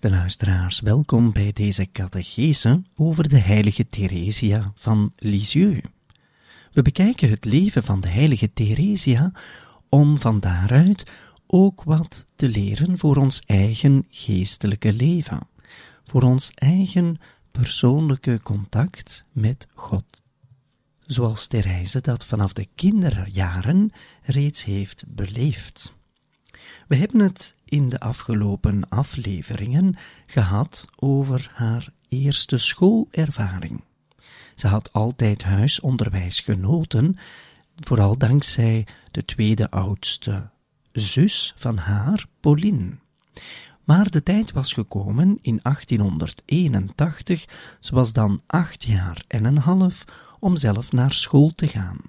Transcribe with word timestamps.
Beste 0.00 0.16
luisteraars, 0.16 0.80
welkom 0.80 1.32
bij 1.32 1.52
deze 1.52 1.90
catechese 1.92 2.82
over 2.94 3.28
de 3.28 3.38
heilige 3.38 3.88
Theresia 3.88 4.72
van 4.74 5.12
Lisieux. 5.16 5.88
We 6.72 6.82
bekijken 6.82 7.30
het 7.30 7.44
leven 7.44 7.84
van 7.84 8.00
de 8.00 8.08
heilige 8.08 8.52
Theresia 8.52 9.32
om 9.88 10.20
van 10.20 10.40
daaruit 10.40 11.10
ook 11.46 11.82
wat 11.82 12.26
te 12.36 12.48
leren 12.48 12.98
voor 12.98 13.16
ons 13.16 13.40
eigen 13.46 14.06
geestelijke 14.10 14.92
leven, 14.92 15.48
voor 16.04 16.22
ons 16.22 16.50
eigen 16.54 17.20
persoonlijke 17.50 18.40
contact 18.42 19.24
met 19.32 19.66
God. 19.74 20.22
Zoals 21.06 21.46
Therese 21.46 22.00
dat 22.00 22.24
vanaf 22.24 22.52
de 22.52 22.68
kinderjaren 22.74 23.90
reeds 24.22 24.64
heeft 24.64 25.04
beleefd. 25.06 25.96
We 26.88 26.96
hebben 26.96 27.20
het 27.20 27.54
in 27.64 27.88
de 27.88 28.00
afgelopen 28.00 28.88
afleveringen 28.88 29.96
gehad 30.26 30.86
over 30.96 31.50
haar 31.54 31.88
eerste 32.08 32.58
schoolervaring. 32.58 33.84
Ze 34.54 34.66
had 34.66 34.92
altijd 34.92 35.42
huisonderwijs 35.42 36.40
genoten, 36.40 37.16
vooral 37.76 38.18
dankzij 38.18 38.86
de 39.10 39.24
tweede 39.24 39.70
oudste 39.70 40.50
zus 40.92 41.54
van 41.56 41.76
haar, 41.76 42.26
Pauline. 42.40 42.90
Maar 43.84 44.10
de 44.10 44.22
tijd 44.22 44.52
was 44.52 44.72
gekomen 44.72 45.38
in 45.42 45.60
1881, 45.62 47.44
ze 47.80 47.94
was 47.94 48.12
dan 48.12 48.42
acht 48.46 48.84
jaar 48.84 49.24
en 49.26 49.44
een 49.44 49.58
half, 49.58 50.04
om 50.40 50.56
zelf 50.56 50.92
naar 50.92 51.12
school 51.12 51.52
te 51.54 51.66
gaan. 51.66 52.00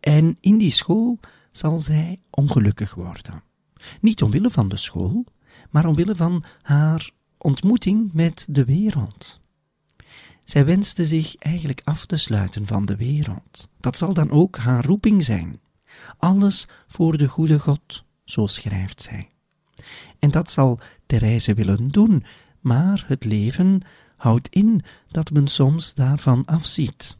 En 0.00 0.36
in 0.40 0.58
die 0.58 0.70
school 0.70 1.18
zal 1.50 1.80
zij 1.80 2.20
ongelukkig 2.30 2.94
worden. 2.94 3.47
Niet 4.00 4.22
omwille 4.22 4.50
van 4.50 4.68
de 4.68 4.76
school, 4.76 5.24
maar 5.70 5.86
omwille 5.86 6.14
van 6.14 6.44
haar 6.62 7.10
ontmoeting 7.38 8.12
met 8.12 8.46
de 8.50 8.64
wereld. 8.64 9.40
Zij 10.44 10.64
wenste 10.64 11.06
zich 11.06 11.36
eigenlijk 11.36 11.80
af 11.84 12.06
te 12.06 12.16
sluiten 12.16 12.66
van 12.66 12.84
de 12.84 12.96
wereld. 12.96 13.68
Dat 13.80 13.96
zal 13.96 14.14
dan 14.14 14.30
ook 14.30 14.56
haar 14.56 14.84
roeping 14.84 15.24
zijn. 15.24 15.60
Alles 16.18 16.68
voor 16.86 17.16
de 17.16 17.28
goede 17.28 17.58
God, 17.58 18.04
zo 18.24 18.46
schrijft 18.46 19.02
zij. 19.02 19.28
En 20.18 20.30
dat 20.30 20.50
zal 20.50 20.80
Therese 21.06 21.54
willen 21.54 21.88
doen, 21.88 22.24
maar 22.60 23.04
het 23.06 23.24
leven 23.24 23.82
houdt 24.16 24.48
in 24.48 24.82
dat 25.08 25.30
men 25.30 25.46
soms 25.46 25.94
daarvan 25.94 26.44
afziet. 26.44 27.16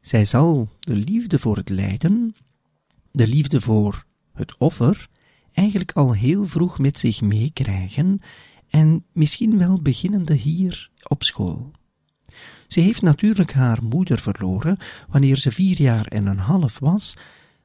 Zij 0.00 0.24
zal 0.24 0.68
de 0.80 0.96
liefde 0.96 1.38
voor 1.38 1.56
het 1.56 1.68
lijden, 1.68 2.34
de 3.10 3.26
liefde 3.26 3.60
voor 3.60 4.04
het 4.32 4.56
offer 4.56 5.08
eigenlijk 5.58 5.92
al 5.92 6.12
heel 6.12 6.46
vroeg 6.46 6.78
met 6.78 6.98
zich 6.98 7.20
meekrijgen 7.20 8.20
en 8.68 9.04
misschien 9.12 9.58
wel 9.58 9.82
beginnende 9.82 10.34
hier 10.34 10.90
op 11.02 11.22
school. 11.22 11.70
Ze 12.68 12.80
heeft 12.80 13.02
natuurlijk 13.02 13.52
haar 13.52 13.82
moeder 13.82 14.18
verloren 14.18 14.78
wanneer 15.08 15.36
ze 15.36 15.50
vier 15.50 15.80
jaar 15.80 16.06
en 16.06 16.26
een 16.26 16.38
half 16.38 16.78
was, 16.78 17.16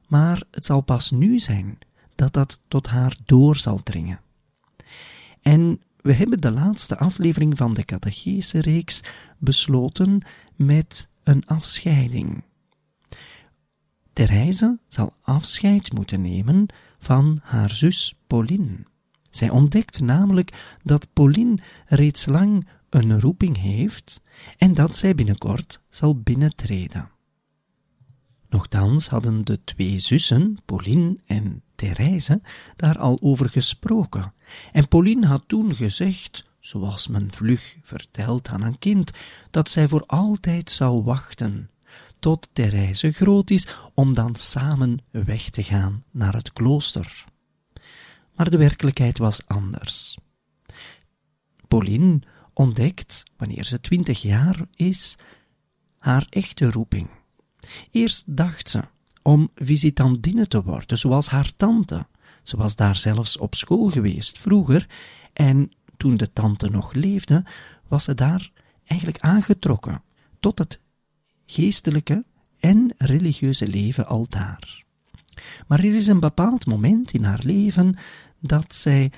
maar 0.08 0.42
het 0.50 0.64
zal 0.64 0.80
pas 0.80 1.10
nu 1.10 1.38
zijn 1.38 1.78
dat 2.14 2.32
dat 2.32 2.60
tot 2.68 2.86
haar 2.86 3.16
door 3.24 3.56
zal 3.56 3.82
dringen. 3.82 4.20
En 5.42 5.80
we 6.00 6.12
hebben 6.12 6.40
de 6.40 6.50
laatste 6.50 6.98
aflevering 6.98 7.56
van 7.56 7.74
de 7.74 7.84
catechese 7.84 8.60
reeks 8.60 9.00
besloten 9.38 10.22
met 10.56 11.08
een 11.22 11.46
afscheiding. 11.46 12.42
Therese 14.12 14.78
zal 14.88 15.12
afscheid 15.20 15.92
moeten 15.92 16.22
nemen 16.22 16.66
van 17.04 17.38
haar 17.42 17.74
zus 17.74 18.14
Pauline. 18.26 18.76
Zij 19.30 19.50
ontdekt 19.50 20.00
namelijk 20.00 20.76
dat 20.82 21.08
Pauline 21.12 21.58
reeds 21.86 22.26
lang 22.26 22.68
een 22.90 23.20
roeping 23.20 23.56
heeft 23.58 24.22
en 24.56 24.74
dat 24.74 24.96
zij 24.96 25.14
binnenkort 25.14 25.80
zal 25.88 26.20
binnentreden. 26.20 27.10
Nochtans 28.48 29.08
hadden 29.08 29.44
de 29.44 29.64
twee 29.64 29.98
zussen, 29.98 30.58
Pauline 30.64 31.18
en 31.26 31.62
Therese, 31.74 32.40
daar 32.76 32.98
al 32.98 33.18
over 33.20 33.50
gesproken. 33.50 34.32
En 34.72 34.88
Pauline 34.88 35.26
had 35.26 35.44
toen 35.46 35.74
gezegd, 35.74 36.44
zoals 36.60 37.08
men 37.08 37.32
vlug 37.32 37.76
vertelt 37.82 38.48
aan 38.48 38.62
een 38.62 38.78
kind, 38.78 39.10
dat 39.50 39.70
zij 39.70 39.88
voor 39.88 40.04
altijd 40.06 40.70
zou 40.70 41.02
wachten 41.02 41.70
tot 42.24 42.48
Therese 42.52 43.12
groot 43.12 43.50
is, 43.50 43.68
om 43.94 44.14
dan 44.14 44.34
samen 44.34 44.98
weg 45.10 45.50
te 45.50 45.62
gaan 45.62 46.04
naar 46.10 46.34
het 46.34 46.52
klooster. 46.52 47.24
Maar 48.34 48.50
de 48.50 48.56
werkelijkheid 48.56 49.18
was 49.18 49.46
anders. 49.46 50.18
Pauline 51.68 52.20
ontdekt, 52.52 53.22
wanneer 53.36 53.64
ze 53.64 53.80
twintig 53.80 54.22
jaar 54.22 54.66
is, 54.74 55.18
haar 55.98 56.26
echte 56.30 56.70
roeping. 56.70 57.08
Eerst 57.90 58.36
dacht 58.36 58.68
ze 58.68 58.82
om 59.22 59.50
visitandine 59.54 60.46
te 60.46 60.62
worden, 60.62 60.98
zoals 60.98 61.28
haar 61.28 61.52
tante. 61.56 62.06
Ze 62.42 62.56
was 62.56 62.76
daar 62.76 62.96
zelfs 62.96 63.36
op 63.36 63.54
school 63.54 63.88
geweest 63.88 64.38
vroeger, 64.38 64.88
en 65.32 65.70
toen 65.96 66.16
de 66.16 66.32
tante 66.32 66.68
nog 66.68 66.92
leefde, 66.92 67.44
was 67.88 68.04
ze 68.04 68.14
daar 68.14 68.50
eigenlijk 68.84 69.20
aangetrokken 69.20 70.02
tot 70.40 70.58
het 70.58 70.82
geestelijke 71.46 72.24
en 72.58 72.94
religieuze 72.98 73.68
leven 73.68 74.06
altaar. 74.06 74.84
Maar 75.66 75.78
er 75.78 75.94
is 75.94 76.06
een 76.06 76.20
bepaald 76.20 76.66
moment 76.66 77.12
in 77.12 77.24
haar 77.24 77.40
leven 77.42 77.96
dat 78.40 78.74
zij 78.74 79.12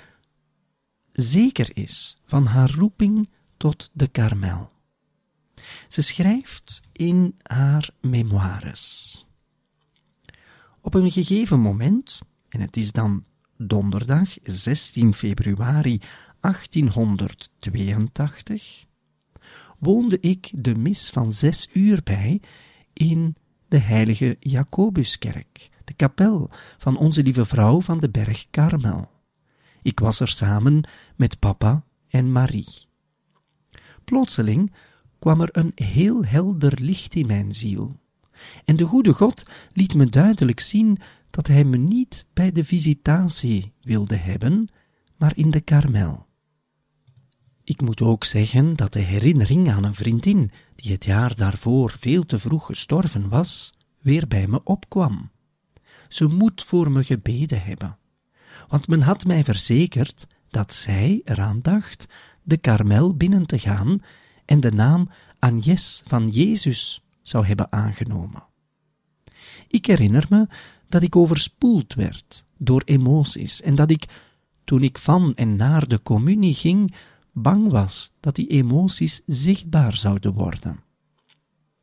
zeker 1.13 1.77
is 1.77 2.21
van 2.25 2.47
haar 2.47 2.71
roeping 2.71 3.29
tot 3.57 3.91
de 3.93 4.09
karmel. 4.09 4.71
Ze 5.89 6.03
schrijft 6.03 6.81
in 6.93 7.35
haar 7.43 7.91
memoires. 8.01 9.25
Op 10.81 10.95
een 10.95 11.11
gegeven 11.11 11.61
moment, 11.61 12.21
en 12.49 12.61
het 12.61 12.77
is 12.77 12.93
dan 12.93 13.25
donderdag 13.57 14.37
16 14.43 15.15
februari 15.15 16.01
1882, 16.41 18.87
woonde 19.79 20.21
ik 20.21 20.51
de 20.53 20.75
mis 20.75 21.11
van 21.11 21.33
zes 21.33 21.69
uur 21.73 22.01
bij 22.05 22.41
in 22.93 23.37
de 23.69 23.79
heilige 23.79 24.37
Jacobuskerk, 24.41 25.71
de 25.85 25.95
kapel 25.95 26.51
van 26.79 26.97
onze 26.97 27.23
lieve 27.23 27.45
vrouw 27.45 27.81
van 27.81 28.01
de 28.01 28.11
berg 28.11 28.47
Karmel. 28.51 29.11
Ik 29.83 30.01
was 30.01 30.21
er 30.21 30.29
samen 30.29 30.89
met 31.17 31.39
papa 31.39 31.85
en 32.09 32.33
Marie. 32.33 32.87
Plotseling 34.05 34.73
kwam 35.19 35.41
er 35.41 35.49
een 35.53 35.73
heel 35.75 36.25
helder 36.25 36.81
licht 36.81 37.15
in 37.15 37.27
mijn 37.27 37.53
ziel. 37.53 37.97
En 38.65 38.77
de 38.77 38.85
goede 38.85 39.13
God 39.13 39.45
liet 39.73 39.95
me 39.95 40.07
duidelijk 40.07 40.61
zien 40.61 40.99
dat 41.31 41.47
hij 41.47 41.65
me 41.65 41.77
niet 41.77 42.27
bij 42.33 42.53
de 42.53 42.65
visitatie 42.65 43.73
wilde 43.83 44.17
hebben, 44.17 44.69
maar 45.17 45.37
in 45.37 45.51
de 45.51 45.61
karmel. 45.61 46.26
Ik 47.67 47.81
moet 47.81 48.01
ook 48.01 48.25
zeggen 48.25 48.77
dat 48.77 48.93
de 48.93 49.01
herinnering 49.01 49.71
aan 49.71 49.85
een 49.85 49.95
vriendin, 49.95 50.51
die 50.75 50.93
het 50.93 51.05
jaar 51.05 51.35
daarvoor 51.35 51.95
veel 51.99 52.27
te 52.27 52.39
vroeg 52.39 52.67
gestorven 52.67 53.29
was, 53.29 53.73
weer 54.01 54.29
bij 54.29 54.47
me 54.47 54.61
opkwam. 54.65 55.31
Ze 56.09 56.27
moet 56.27 56.63
voor 56.63 56.91
me 56.91 57.05
gebeden 57.05 57.63
hebben. 57.63 57.99
want 58.69 58.89
men 58.89 59.01
had 59.01 59.25
mij 59.25 59.45
verzekerd 59.45 60.27
dat 60.51 60.73
zij 60.73 61.21
eraan 61.25 61.59
dacht 61.63 62.09
de 62.43 62.57
karmel 62.57 63.15
binnen 63.15 63.47
te 63.47 63.59
gaan 63.59 64.03
en 64.45 64.61
de 64.61 64.73
naam 64.73 65.11
Agnes 65.39 66.03
van 66.07 66.29
Jezus 66.29 67.03
zou 67.23 67.47
hebben 67.47 67.73
aangenomen. 67.73 68.45
Ik 69.69 69.87
herinner 69.87 70.27
me 70.29 70.49
dat 70.89 71.03
ik 71.03 71.17
overspoeld 71.17 71.95
werd 71.95 72.45
door 72.59 72.83
emoties 72.85 73.63
en 73.63 73.75
dat 73.75 73.91
ik, 73.91 74.05
toen 74.65 74.83
ik 74.83 74.99
van 74.99 75.35
en 75.35 75.57
naar 75.57 75.89
de 75.89 76.03
communie 76.03 76.55
ging, 76.55 76.95
bang 77.39 77.71
was 77.71 78.13
dat 78.21 78.35
die 78.35 78.47
emoties 78.47 79.23
zichtbaar 79.27 79.97
zouden 79.97 80.33
worden. 80.33 80.81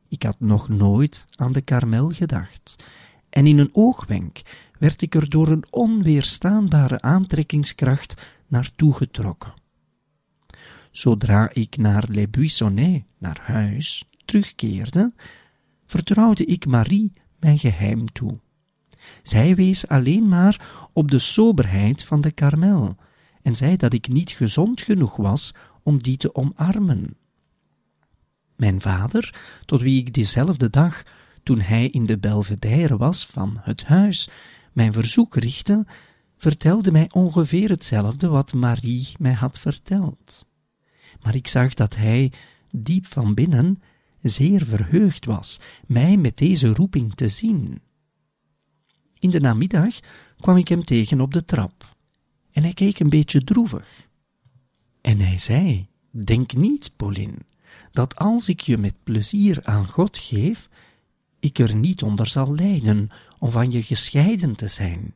Ik 0.08 0.22
had 0.22 0.40
nog 0.40 0.68
nooit 0.68 1.26
aan 1.36 1.52
de 1.52 1.60
karmel 1.60 2.10
gedacht, 2.10 2.84
en 3.30 3.46
in 3.46 3.58
een 3.58 3.70
oogwenk 3.72 4.42
werd 4.78 5.02
ik 5.02 5.14
er 5.14 5.28
door 5.28 5.48
een 5.48 5.64
onweerstaanbare 5.70 7.00
aantrekkingskracht 7.00 8.22
naartoe 8.46 8.94
getrokken. 8.94 9.52
Zodra 10.90 11.50
ik 11.52 11.76
naar 11.76 12.04
Les 12.08 12.30
Buissonnets, 12.30 13.04
naar 13.18 13.40
huis, 13.42 14.08
terugkeerde, 14.24 15.12
vertrouwde 15.86 16.44
ik 16.44 16.66
Marie 16.66 17.12
mijn 17.38 17.58
geheim 17.58 18.12
toe. 18.12 18.40
Zij 19.22 19.54
wees 19.54 19.88
alleen 19.88 20.28
maar 20.28 20.88
op 20.92 21.10
de 21.10 21.18
soberheid 21.18 22.04
van 22.04 22.20
de 22.20 22.30
karmel 22.32 22.96
en 23.44 23.56
zei 23.56 23.76
dat 23.76 23.92
ik 23.92 24.08
niet 24.08 24.30
gezond 24.30 24.80
genoeg 24.80 25.16
was 25.16 25.54
om 25.82 25.98
die 25.98 26.16
te 26.16 26.34
omarmen. 26.34 27.16
Mijn 28.56 28.80
vader, 28.80 29.40
tot 29.64 29.80
wie 29.80 30.00
ik 30.00 30.14
diezelfde 30.14 30.70
dag, 30.70 31.02
toen 31.42 31.60
hij 31.60 31.88
in 31.88 32.06
de 32.06 32.18
belvedere 32.18 32.96
was 32.96 33.26
van 33.26 33.56
het 33.60 33.84
huis, 33.84 34.28
mijn 34.72 34.92
verzoek 34.92 35.36
richtte, 35.36 35.86
vertelde 36.36 36.92
mij 36.92 37.10
ongeveer 37.12 37.68
hetzelfde 37.68 38.28
wat 38.28 38.52
Marie 38.52 39.08
mij 39.18 39.32
had 39.32 39.58
verteld. 39.58 40.46
Maar 41.22 41.34
ik 41.34 41.48
zag 41.48 41.74
dat 41.74 41.96
hij, 41.96 42.32
diep 42.70 43.06
van 43.06 43.34
binnen, 43.34 43.82
zeer 44.22 44.64
verheugd 44.64 45.24
was 45.24 45.60
mij 45.86 46.16
met 46.16 46.36
deze 46.36 46.74
roeping 46.74 47.14
te 47.14 47.28
zien. 47.28 47.80
In 49.18 49.30
de 49.30 49.40
namiddag 49.40 49.98
kwam 50.36 50.56
ik 50.56 50.68
hem 50.68 50.84
tegen 50.84 51.20
op 51.20 51.32
de 51.32 51.44
trap, 51.44 51.83
en 52.54 52.62
hij 52.62 52.72
keek 52.72 52.98
een 52.98 53.08
beetje 53.08 53.44
droevig. 53.44 54.08
En 55.00 55.20
hij 55.20 55.38
zei, 55.38 55.86
denk 56.10 56.54
niet, 56.54 56.96
Pauline, 56.96 57.38
dat 57.92 58.16
als 58.16 58.48
ik 58.48 58.60
je 58.60 58.78
met 58.78 58.94
plezier 59.02 59.64
aan 59.64 59.88
God 59.88 60.18
geef, 60.18 60.68
ik 61.40 61.58
er 61.58 61.74
niet 61.74 62.02
onder 62.02 62.26
zal 62.26 62.54
lijden 62.54 63.08
om 63.38 63.50
van 63.50 63.70
je 63.70 63.82
gescheiden 63.82 64.54
te 64.54 64.68
zijn. 64.68 65.14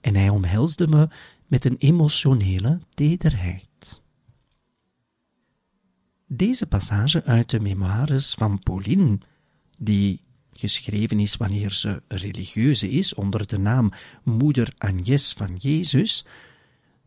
En 0.00 0.14
hij 0.14 0.28
omhelsde 0.28 0.88
me 0.88 1.08
met 1.46 1.64
een 1.64 1.76
emotionele 1.78 2.80
tederheid. 2.94 4.02
Deze 6.26 6.66
passage 6.66 7.24
uit 7.24 7.50
de 7.50 7.60
memoires 7.60 8.34
van 8.34 8.58
Pauline, 8.58 9.18
die 9.78 10.25
geschreven 10.58 11.20
is 11.20 11.36
wanneer 11.36 11.70
ze 11.70 12.02
religieuze 12.08 12.90
is 12.90 13.14
onder 13.14 13.46
de 13.46 13.58
naam 13.58 13.92
Moeder 14.22 14.74
Agnes 14.78 15.32
van 15.32 15.56
Jezus, 15.56 16.24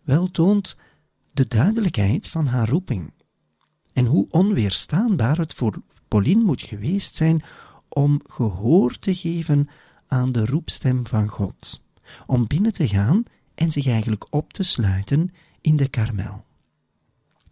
wel 0.03 0.31
toont 0.31 0.77
de 1.31 1.47
duidelijkheid 1.47 2.27
van 2.27 2.45
haar 2.45 2.69
roeping 2.69 3.11
en 3.93 4.05
hoe 4.05 4.27
onweerstaanbaar 4.29 5.37
het 5.37 5.53
voor 5.53 5.81
Pauline 6.07 6.43
moet 6.43 6.61
geweest 6.61 7.15
zijn 7.15 7.43
om 7.87 8.21
gehoor 8.27 8.97
te 8.97 9.15
geven 9.15 9.69
aan 10.07 10.31
de 10.31 10.45
roepstem 10.45 11.07
van 11.07 11.27
God, 11.27 11.81
om 12.25 12.47
binnen 12.47 12.73
te 12.73 12.87
gaan 12.87 13.23
en 13.55 13.71
zich 13.71 13.87
eigenlijk 13.87 14.33
op 14.33 14.53
te 14.53 14.63
sluiten 14.63 15.33
in 15.61 15.75
de 15.75 15.87
karmel. 15.87 16.47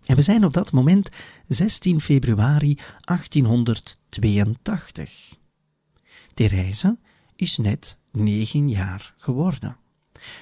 En 0.06 0.16
we 0.16 0.22
zijn 0.22 0.46
op 0.46 0.54
dat 0.54 0.72
moment 0.72 1.10
16 1.48 2.02
februari 2.02 2.78
1882. 3.06 5.36
Therese 6.38 6.98
is 7.36 7.58
net 7.58 7.98
negen 8.12 8.70
jaar 8.70 9.14
geworden. 9.18 9.78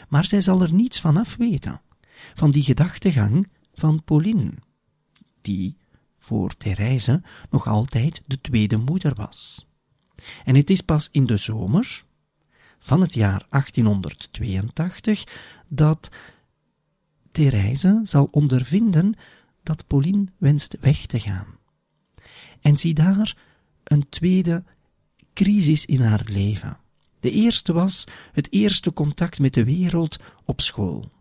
Maar 0.08 0.26
zij 0.26 0.42
zal 0.42 0.62
er 0.62 0.74
niets 0.74 1.00
van 1.00 1.18
af 1.18 1.36
weten, 1.36 1.82
van 2.34 2.52
die 2.52 2.64
gedachtegang 2.64 3.48
van 3.74 4.04
Pauline, 4.04 4.54
die 5.42 5.78
voor 6.18 6.58
Therese 6.58 7.22
nog 7.50 7.68
altijd 7.68 8.22
de 8.26 8.42
tweede 8.42 8.78
moeder 8.78 9.14
was. 9.14 9.68
En 10.44 10.56
het 10.56 10.70
is 10.70 10.82
pas 10.82 11.10
in 11.12 11.26
de 11.26 11.38
zomer 11.38 12.06
van 12.80 13.02
het 13.02 13.14
jaar 13.14 13.46
1882 13.50 15.24
dat 15.68 16.10
Therese 17.32 18.00
zal 18.04 18.28
ondervinden 18.32 19.14
dat 19.64 19.88
Pauline 19.88 20.26
wenst 20.38 20.78
weg 20.80 21.06
te 21.06 21.20
gaan. 21.20 21.48
En 22.62 22.78
zie 22.78 22.94
daar 22.94 23.38
een 23.84 24.10
tweede 24.10 24.64
crisis 25.36 25.86
in 25.86 26.02
haar 26.02 26.22
leven. 26.26 26.78
De 27.20 27.32
eerste 27.32 27.74
was 27.74 28.04
het 28.32 28.52
eerste 28.52 28.94
contact 28.94 29.40
met 29.40 29.54
de 29.54 29.64
wereld 29.64 30.18
op 30.46 30.62
school. 30.62 31.12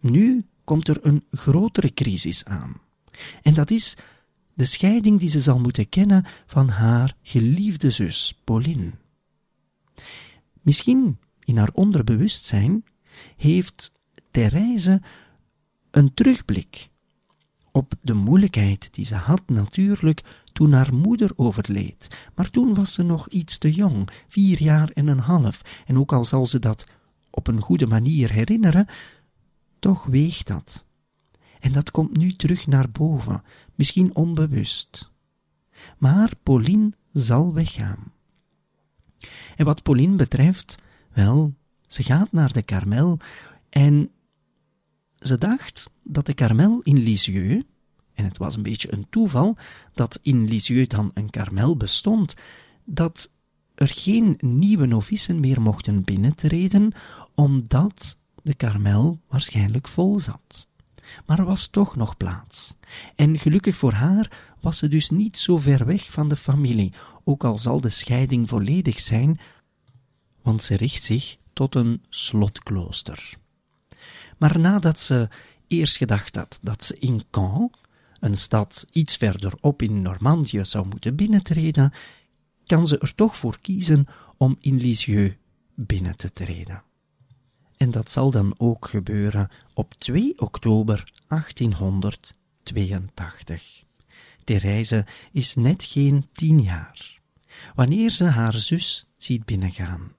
Nu 0.00 0.44
komt 0.64 0.88
er 0.88 0.98
een 1.02 1.24
grotere 1.30 1.94
crisis 1.94 2.44
aan. 2.44 2.80
En 3.42 3.54
dat 3.54 3.70
is 3.70 3.96
de 4.54 4.64
scheiding 4.64 5.20
die 5.20 5.28
ze 5.28 5.40
zal 5.40 5.58
moeten 5.58 5.88
kennen 5.88 6.24
van 6.46 6.68
haar 6.68 7.16
geliefde 7.22 7.90
zus 7.90 8.40
Pauline. 8.44 8.90
Misschien 10.62 11.18
in 11.44 11.56
haar 11.56 11.70
onderbewustzijn 11.72 12.84
heeft 13.36 13.92
Therese 14.30 15.00
een 15.90 16.14
terugblik 16.14 16.88
op 17.72 17.94
de 18.02 18.14
moeilijkheid 18.14 18.88
die 18.90 19.04
ze 19.04 19.14
had 19.14 19.48
natuurlijk 19.48 20.22
toen 20.52 20.72
haar 20.72 20.94
moeder 20.94 21.30
overleed. 21.36 22.30
Maar 22.34 22.50
toen 22.50 22.74
was 22.74 22.92
ze 22.92 23.02
nog 23.02 23.28
iets 23.28 23.58
te 23.58 23.72
jong, 23.72 24.08
vier 24.28 24.62
jaar 24.62 24.90
en 24.90 25.06
een 25.06 25.18
half, 25.18 25.82
en 25.86 25.98
ook 25.98 26.12
al 26.12 26.24
zal 26.24 26.46
ze 26.46 26.58
dat 26.58 26.86
op 27.30 27.46
een 27.46 27.60
goede 27.60 27.86
manier 27.86 28.32
herinneren, 28.32 28.86
toch 29.78 30.04
weegt 30.04 30.46
dat. 30.46 30.86
En 31.60 31.72
dat 31.72 31.90
komt 31.90 32.16
nu 32.16 32.32
terug 32.32 32.66
naar 32.66 32.90
boven, 32.90 33.42
misschien 33.74 34.14
onbewust. 34.14 35.10
Maar 35.98 36.32
Pauline 36.42 36.92
zal 37.12 37.54
weggaan. 37.54 38.12
En 39.56 39.64
wat 39.64 39.82
Pauline 39.82 40.16
betreft, 40.16 40.82
wel, 41.12 41.54
ze 41.86 42.02
gaat 42.02 42.32
naar 42.32 42.52
de 42.52 42.62
Karmel 42.62 43.18
en 43.68 44.10
ze 45.18 45.38
dacht 45.38 45.90
dat 46.02 46.26
de 46.26 46.34
Karmel 46.34 46.80
in 46.82 46.98
Lisieux, 46.98 47.64
en 48.14 48.24
het 48.24 48.36
was 48.36 48.56
een 48.56 48.62
beetje 48.62 48.92
een 48.92 49.06
toeval 49.10 49.56
dat 49.92 50.18
in 50.22 50.48
Lisieux 50.48 50.88
dan 50.88 51.10
een 51.14 51.30
Karmel 51.30 51.76
bestond, 51.76 52.34
dat 52.84 53.30
er 53.74 53.88
geen 53.88 54.36
nieuwe 54.40 54.86
novicen 54.86 55.40
meer 55.40 55.60
mochten 55.60 56.04
binnentreden, 56.04 56.92
omdat 57.34 58.18
de 58.42 58.54
Karmel 58.54 59.20
waarschijnlijk 59.28 59.88
vol 59.88 60.20
zat. 60.20 60.68
Maar 61.26 61.38
er 61.38 61.44
was 61.44 61.66
toch 61.66 61.96
nog 61.96 62.16
plaats. 62.16 62.76
En 63.16 63.38
gelukkig 63.38 63.76
voor 63.76 63.92
haar 63.92 64.54
was 64.60 64.78
ze 64.78 64.88
dus 64.88 65.10
niet 65.10 65.38
zo 65.38 65.58
ver 65.58 65.86
weg 65.86 66.12
van 66.12 66.28
de 66.28 66.36
familie, 66.36 66.92
ook 67.24 67.44
al 67.44 67.58
zal 67.58 67.80
de 67.80 67.88
scheiding 67.88 68.48
volledig 68.48 69.00
zijn, 69.00 69.40
want 70.42 70.62
ze 70.62 70.76
richt 70.76 71.02
zich 71.02 71.36
tot 71.52 71.74
een 71.74 72.02
slotklooster. 72.08 73.38
Maar 74.38 74.58
nadat 74.58 74.98
ze 74.98 75.28
eerst 75.66 75.96
gedacht 75.96 76.36
had 76.36 76.58
dat 76.62 76.84
ze 76.84 76.98
in 76.98 77.22
Caen, 77.30 77.70
een 78.20 78.36
stad 78.36 78.86
iets 78.92 79.16
verderop 79.16 79.82
in 79.82 80.02
Normandië, 80.02 80.64
zou 80.64 80.86
moeten 80.86 81.16
binnentreden, 81.16 81.92
kan 82.66 82.86
ze 82.86 82.98
er 82.98 83.14
toch 83.14 83.36
voor 83.36 83.58
kiezen 83.60 84.06
om 84.36 84.56
in 84.60 84.76
Lisieux 84.76 85.36
binnen 85.74 86.16
te 86.16 86.30
treden. 86.30 86.82
En 87.76 87.90
dat 87.90 88.10
zal 88.10 88.30
dan 88.30 88.54
ook 88.58 88.88
gebeuren 88.88 89.50
op 89.74 89.94
2 89.94 90.40
oktober 90.40 91.12
1882. 91.28 93.84
Therese 94.44 95.06
is 95.32 95.54
net 95.54 95.84
geen 95.84 96.26
tien 96.32 96.60
jaar, 96.60 97.20
wanneer 97.74 98.10
ze 98.10 98.24
haar 98.24 98.54
zus 98.54 99.06
ziet 99.16 99.44
binnengaan. 99.44 100.12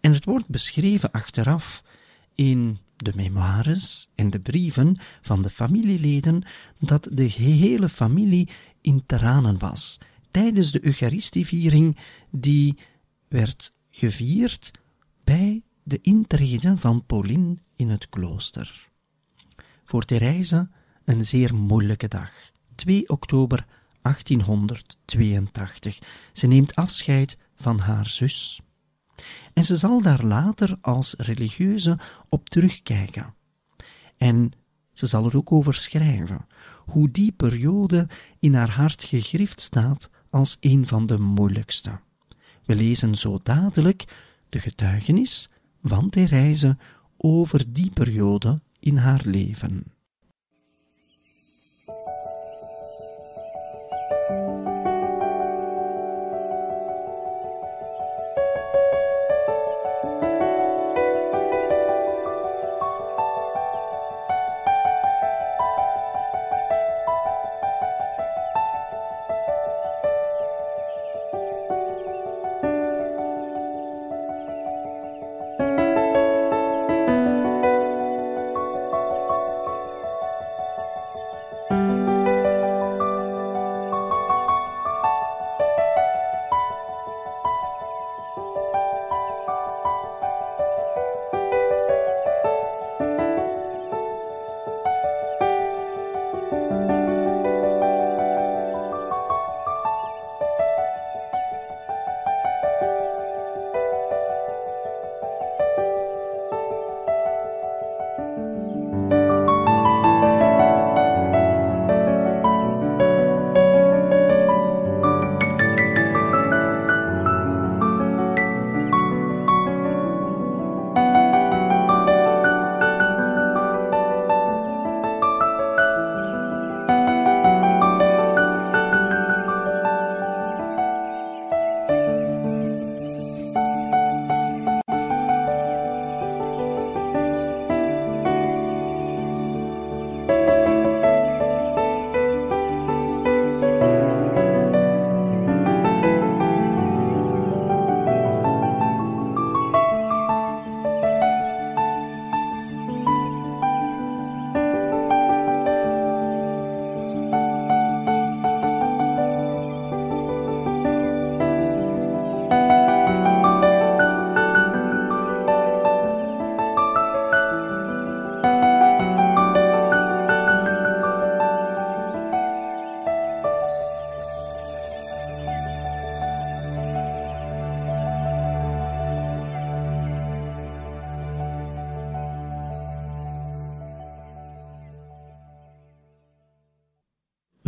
En 0.00 0.12
het 0.12 0.24
wordt 0.24 0.48
beschreven 0.48 1.10
achteraf 1.10 1.82
in 2.34 2.78
de 3.04 3.12
memoires 3.14 4.08
en 4.14 4.30
de 4.30 4.40
brieven 4.40 4.96
van 5.20 5.42
de 5.42 5.50
familieleden 5.50 6.42
dat 6.78 7.08
de 7.12 7.30
gehele 7.30 7.88
familie 7.88 8.48
in 8.80 9.02
tranen 9.06 9.58
was 9.58 9.98
tijdens 10.30 10.72
de 10.72 10.84
Eucharistieviering 10.84 11.96
die 12.30 12.78
werd 13.28 13.74
gevierd 13.90 14.70
bij 15.24 15.62
de 15.82 15.98
intrede 16.02 16.76
van 16.76 17.04
Pauline 17.06 17.56
in 17.76 17.88
het 17.88 18.08
klooster. 18.08 18.88
Voor 19.84 20.04
Therese 20.04 20.68
een 21.04 21.24
zeer 21.24 21.54
moeilijke 21.54 22.08
dag. 22.08 22.30
2 22.74 23.08
oktober 23.08 23.66
1882. 24.02 25.98
Ze 26.32 26.46
neemt 26.46 26.74
afscheid 26.74 27.38
van 27.56 27.78
haar 27.78 28.06
zus. 28.06 28.60
En 29.52 29.64
ze 29.64 29.76
zal 29.76 30.02
daar 30.02 30.24
later 30.24 30.76
als 30.80 31.14
religieuze 31.18 31.98
op 32.28 32.48
terugkijken. 32.48 33.34
En 34.16 34.52
ze 34.92 35.06
zal 35.06 35.24
er 35.24 35.36
ook 35.36 35.52
over 35.52 35.74
schrijven, 35.74 36.46
hoe 36.86 37.10
die 37.10 37.32
periode 37.32 38.08
in 38.38 38.54
haar 38.54 38.70
hart 38.70 39.04
gegrift 39.04 39.60
staat 39.60 40.10
als 40.30 40.56
een 40.60 40.86
van 40.86 41.04
de 41.04 41.18
moeilijkste. 41.18 42.00
We 42.64 42.74
lezen 42.74 43.16
zo 43.16 43.40
dadelijk 43.42 44.04
de 44.48 44.58
getuigenis 44.58 45.50
van 45.82 46.10
Therese 46.10 46.76
over 47.16 47.72
die 47.72 47.90
periode 47.90 48.60
in 48.80 48.96
haar 48.96 49.20
leven. 49.24 49.97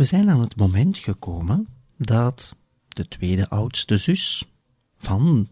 We 0.01 0.07
zijn 0.07 0.29
aan 0.29 0.39
het 0.41 0.55
moment 0.55 0.97
gekomen 0.97 1.67
dat 1.97 2.55
de 2.87 3.07
tweede 3.07 3.49
oudste 3.49 3.97
zus 3.97 4.51
van 4.97 5.47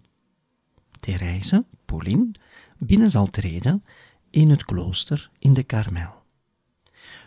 Therese, 0.99 1.65
Pauline, 1.85 2.31
binnen 2.77 3.09
zal 3.09 3.25
treden 3.27 3.83
in 4.29 4.49
het 4.49 4.65
klooster 4.65 5.29
in 5.39 5.53
de 5.53 5.63
Karmel. 5.63 6.23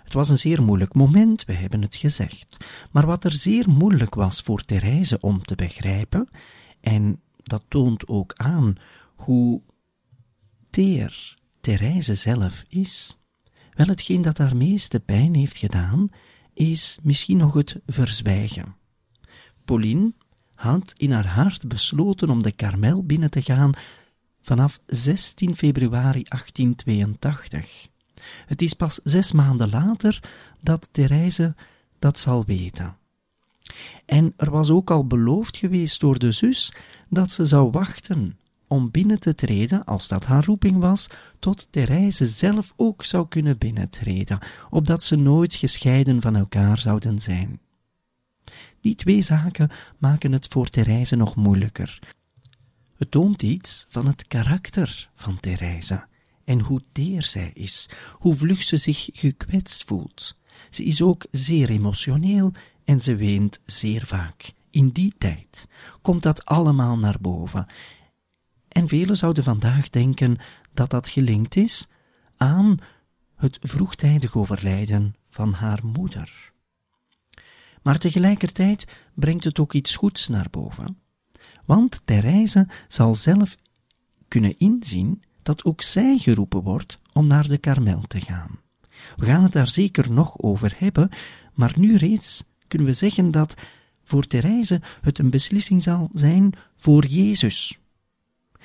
Het 0.03 0.13
was 0.13 0.29
een 0.29 0.39
zeer 0.39 0.63
moeilijk 0.63 0.95
moment, 0.95 1.45
we 1.45 1.53
hebben 1.53 1.83
het 1.83 1.95
gezegd, 1.95 2.57
maar 2.91 3.07
wat 3.07 3.25
er 3.25 3.33
zeer 3.37 3.71
moeilijk 3.71 4.15
was 4.15 4.41
voor 4.41 4.65
Therese 4.65 5.21
om 5.21 5.43
te 5.43 5.55
begrijpen, 5.55 6.29
en 6.81 7.21
dat 7.37 7.63
toont 7.69 8.09
ook 8.09 8.33
aan 8.37 8.75
hoe 9.15 9.63
teer 10.71 11.39
Therese 11.61 12.15
zelf 12.15 12.65
is, 12.69 13.19
wel 13.73 13.87
hetgeen 13.87 14.23
dat 14.23 14.39
haar 14.39 14.57
meeste 14.57 15.01
pijn 15.01 15.35
heeft 15.35 15.57
gedaan, 15.57 16.11
is 16.55 16.99
misschien 17.03 17.37
nog 17.37 17.55
het 17.55 17.81
verzwijgen. 17.87 18.77
Pauline 19.65 20.13
had 20.55 20.95
in 20.97 21.13
haar 21.13 21.27
hart 21.27 21.69
besloten 21.69 22.31
om 22.31 22.43
de 22.43 22.53
Karmel 22.53 23.05
binnen 23.05 23.31
te 23.31 23.43
gaan 23.43 23.73
vanaf 24.43 24.81
16 24.87 25.57
februari 25.57 26.23
1882. 26.23 27.89
Het 28.47 28.63
is 28.63 28.75
pas 28.75 29.01
zes 29.05 29.33
maanden 29.33 29.71
later 29.71 30.23
dat 30.61 30.89
Therese 30.93 31.55
dat 31.99 32.19
zal 32.19 32.45
weten. 32.45 32.97
En 34.05 34.35
er 34.37 34.51
was 34.51 34.71
ook 34.71 34.91
al 34.91 35.07
beloofd 35.07 35.57
geweest 35.57 36.01
door 36.01 36.19
de 36.19 36.33
zus 36.33 36.75
dat 37.09 37.31
ze 37.31 37.45
zou 37.45 37.71
wachten 37.71 38.39
om 38.73 38.91
binnen 38.91 39.19
te 39.19 39.35
treden, 39.35 39.85
als 39.85 40.09
dat 40.09 40.25
haar 40.25 40.45
roeping 40.45 40.79
was, 40.79 41.07
tot 41.39 41.69
Therese 41.71 42.27
zelf 42.27 42.73
ook 42.77 43.05
zou 43.05 43.29
kunnen 43.29 43.59
binnentreden, 43.59 44.39
opdat 44.71 45.03
ze 45.03 45.17
nooit 45.17 45.55
gescheiden 45.55 46.21
van 46.21 46.37
elkaar 46.37 46.79
zouden 46.79 47.19
zijn. 47.19 47.61
Die 48.81 48.95
twee 48.95 49.23
zaken 49.23 49.71
maken 49.99 50.33
het 50.33 50.47
voor 50.49 50.69
Therese 50.69 51.17
nog 51.17 51.37
moeilijker. 51.37 51.99
Het 52.97 53.11
toont 53.11 53.43
iets 53.43 53.87
van 53.89 54.07
het 54.07 54.27
karakter 54.27 55.11
van 55.15 55.41
Therese 55.41 56.05
en 56.45 56.61
hoe 56.61 56.81
teer 56.93 57.23
zij 57.23 57.51
is, 57.55 57.89
hoe 58.13 58.35
vlug 58.35 58.63
ze 58.63 58.77
zich 58.77 59.09
gekwetst 59.13 59.85
voelt. 59.85 60.37
Ze 60.71 60.85
is 60.85 61.03
ook 61.03 61.27
zeer 61.31 61.71
emotioneel 61.71 62.53
en 62.85 63.01
ze 63.01 63.17
weent 63.17 63.61
zeer 63.65 64.07
vaak. 64.07 64.53
In 64.71 64.89
die 64.89 65.15
tijd 65.19 65.69
komt 66.03 66.23
dat 66.23 66.45
allemaal 66.45 66.99
naar 66.99 67.19
boven 67.21 67.67
en 68.73 68.89
velen 68.89 69.17
zouden 69.17 69.45
vandaag 69.45 69.91
denken 69.91 70.37
dat 70.75 70.91
dat 70.91 71.09
gelinkt 71.09 71.57
is 71.57 71.89
aan 72.37 72.79
het 73.37 73.59
vroegtijdig 73.61 74.37
overlijden 74.37 75.15
van 75.31 75.53
haar 75.53 75.81
moeder. 75.83 76.53
Maar 77.83 77.99
tegelijkertijd 77.99 78.87
brengt 79.15 79.45
het 79.45 79.59
ook 79.59 79.73
iets 79.73 79.97
goeds 79.97 80.29
naar 80.29 80.47
boven, 80.51 80.99
want 81.65 82.01
Therese 82.05 82.69
zal 82.89 83.15
zelf 83.15 83.57
kunnen 84.29 84.59
inzien 84.59 85.23
dat 85.43 85.65
ook 85.65 85.83
zij 85.83 86.19
geroepen 86.19 86.63
wordt 86.63 87.01
om 87.13 87.27
naar 87.27 87.49
de 87.49 87.59
Karmel 87.59 88.03
te 88.03 88.21
gaan. 88.21 88.61
We 89.17 89.27
gaan 89.27 89.43
het 89.43 89.53
daar 89.53 89.69
zeker 89.69 90.13
nog 90.13 90.39
over 90.39 90.75
hebben, 90.79 91.09
maar 91.55 91.73
nu 91.77 91.97
reeds 91.97 92.45
kunnen 92.69 92.87
we 92.87 92.93
zeggen 92.93 93.31
dat 93.31 93.55
voor 94.05 94.27
Therese 94.27 94.81
het 95.01 95.19
een 95.19 95.31
beslissing 95.31 95.83
zal 95.83 96.09
zijn 96.13 96.53
voor 96.77 97.07
Jezus, 97.07 97.79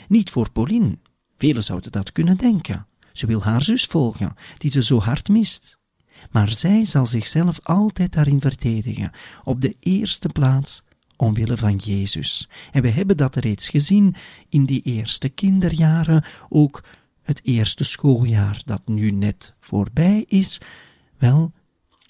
niet 0.08 0.30
voor 0.30 0.52
Pauline. 0.52 0.98
Velen 1.38 1.64
zouden 1.64 1.92
dat 1.92 2.12
kunnen 2.12 2.38
denken. 2.38 2.88
Ze 3.14 3.26
wil 3.26 3.44
haar 3.44 3.62
zus 3.62 3.86
volgen, 3.86 4.36
die 4.58 4.72
ze 4.72 4.84
zo 4.84 5.00
hard 5.00 5.30
mist. 5.30 5.80
Maar 6.32 6.54
zij 6.54 6.86
zal 6.86 7.06
zichzelf 7.06 7.60
altijd 7.64 8.14
daarin 8.14 8.42
verdedigen, 8.42 9.12
op 9.44 9.62
de 9.62 9.76
eerste 9.80 10.30
plaats 10.30 10.84
omwille 11.18 11.58
van 11.58 11.76
Jezus. 11.76 12.50
En 12.72 12.82
we 12.82 12.90
hebben 12.90 13.18
dat 13.18 13.36
reeds 13.36 13.70
gezien 13.70 14.16
in 14.50 14.66
die 14.66 14.82
eerste 14.82 15.30
kinderjaren, 15.30 16.26
ook 16.50 16.84
het 17.22 17.42
eerste 17.44 17.84
schooljaar 17.84 18.62
dat 18.66 18.82
nu 18.88 19.12
net 19.12 19.54
voorbij 19.60 20.26
is. 20.28 20.62
Wel, 21.18 21.52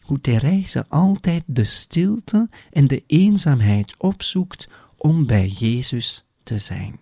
hoe 0.01 0.21
Therese 0.21 0.85
altijd 0.87 1.43
de 1.45 1.63
stilte 1.63 2.49
en 2.71 2.87
de 2.87 3.03
eenzaamheid 3.07 3.95
opzoekt 3.97 4.69
om 4.97 5.25
bij 5.25 5.47
Jezus 5.47 6.25
te 6.43 6.57
zijn. 6.57 6.99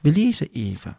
We 0.00 0.12
lezen 0.12 0.50
even 0.50 0.98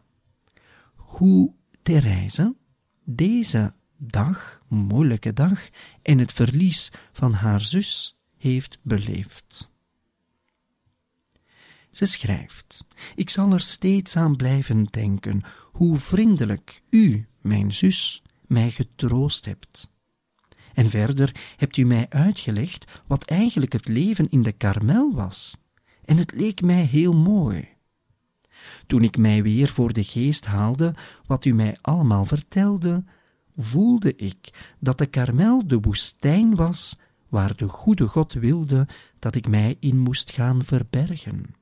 hoe 0.96 1.54
Therese 1.82 2.56
deze 3.04 3.74
dag, 3.98 4.62
moeilijke 4.68 5.34
dag, 5.34 5.70
en 6.02 6.18
het 6.18 6.34
verlies 6.34 6.92
van 7.12 7.34
haar 7.34 7.62
zus 7.62 8.18
heeft 8.38 8.80
beleefd. 8.82 9.70
Ze 11.90 12.06
schrijft: 12.06 12.84
Ik 13.16 13.30
zal 13.30 13.52
er 13.52 13.60
steeds 13.60 14.16
aan 14.16 14.36
blijven 14.36 14.84
denken 14.84 15.42
hoe 15.72 15.98
vriendelijk 15.98 16.82
u, 16.90 17.28
mijn 17.42 17.74
zus, 17.74 18.24
mij 18.48 18.72
getroost 18.72 19.46
hebt. 19.46 19.90
En 20.74 20.90
verder 20.90 21.56
hebt 21.58 21.78
u 21.78 21.84
mij 21.84 22.06
uitgelegd 22.10 23.02
wat 23.08 23.26
eigenlijk 23.26 23.74
het 23.74 23.88
leven 23.88 24.30
in 24.30 24.42
de 24.42 24.52
karmel 24.52 25.14
was, 25.14 25.58
en 26.06 26.18
het 26.18 26.32
leek 26.32 26.62
mij 26.62 26.86
heel 26.86 27.14
mooi. 27.14 27.71
Toen 28.86 29.04
ik 29.04 29.18
mij 29.18 29.44
weer 29.44 29.68
voor 29.68 29.94
de 29.94 30.04
geest 30.04 30.46
haalde 30.46 30.96
wat 31.26 31.46
u 31.46 31.54
mij 31.54 31.78
allemaal 31.82 32.26
vertelde, 32.26 33.04
voelde 33.58 34.16
ik 34.16 34.74
dat 34.80 34.98
de 34.98 35.06
karmel 35.06 35.68
de 35.68 35.80
woestijn 35.80 36.56
was 36.56 36.98
waar 37.30 37.56
de 37.56 37.68
goede 37.68 38.08
God 38.08 38.34
wilde 38.34 38.88
dat 39.20 39.36
ik 39.36 39.48
mij 39.48 39.78
in 39.80 39.98
moest 39.98 40.32
gaan 40.32 40.64
verbergen. 40.64 41.56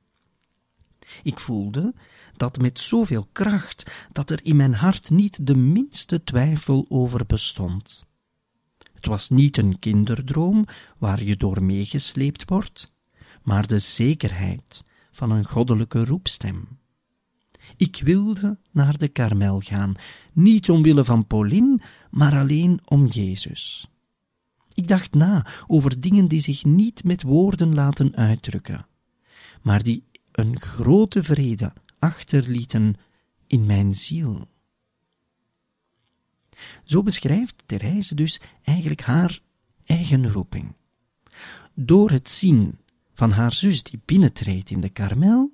Ik 1.22 1.38
voelde 1.38 1.94
dat 2.36 2.58
met 2.58 2.80
zoveel 2.80 3.28
kracht 3.32 4.08
dat 4.12 4.30
er 4.30 4.44
in 4.44 4.56
mijn 4.56 4.74
hart 4.74 5.10
niet 5.10 5.46
de 5.46 5.56
minste 5.56 6.24
twijfel 6.24 6.86
over 6.88 7.26
bestond. 7.26 8.06
Het 8.92 9.06
was 9.06 9.28
niet 9.28 9.56
een 9.56 9.78
kinderdroom 9.78 10.66
waar 10.98 11.22
je 11.22 11.36
door 11.36 11.62
meegesleept 11.62 12.48
wordt, 12.48 12.92
maar 13.42 13.66
de 13.66 13.78
zekerheid 13.78 14.82
van 15.12 15.30
een 15.30 15.46
goddelijke 15.46 16.04
roepstem. 16.04 16.79
Ik 17.76 18.00
wilde 18.04 18.58
naar 18.70 18.98
de 18.98 19.08
karmel 19.08 19.60
gaan, 19.60 19.94
niet 20.32 20.70
omwille 20.70 21.04
van 21.04 21.26
Pauline, 21.26 21.80
maar 22.10 22.38
alleen 22.38 22.80
om 22.84 23.06
Jezus. 23.06 23.88
Ik 24.74 24.88
dacht 24.88 25.14
na 25.14 25.46
over 25.66 26.00
dingen 26.00 26.28
die 26.28 26.40
zich 26.40 26.64
niet 26.64 27.04
met 27.04 27.22
woorden 27.22 27.74
laten 27.74 28.16
uitdrukken, 28.16 28.86
maar 29.62 29.82
die 29.82 30.04
een 30.32 30.60
grote 30.60 31.22
vrede 31.22 31.72
achterlieten 31.98 32.94
in 33.46 33.66
mijn 33.66 33.94
ziel. 33.94 34.48
Zo 36.84 37.02
beschrijft 37.02 37.62
Therese 37.66 38.14
dus 38.14 38.40
eigenlijk 38.62 39.00
haar 39.00 39.40
eigen 39.84 40.32
roeping. 40.32 40.74
Door 41.74 42.10
het 42.10 42.30
zien 42.30 42.78
van 43.14 43.30
haar 43.30 43.52
zus 43.52 43.82
die 43.82 44.00
binnentreedt 44.04 44.70
in 44.70 44.80
de 44.80 44.88
karmel, 44.88 45.52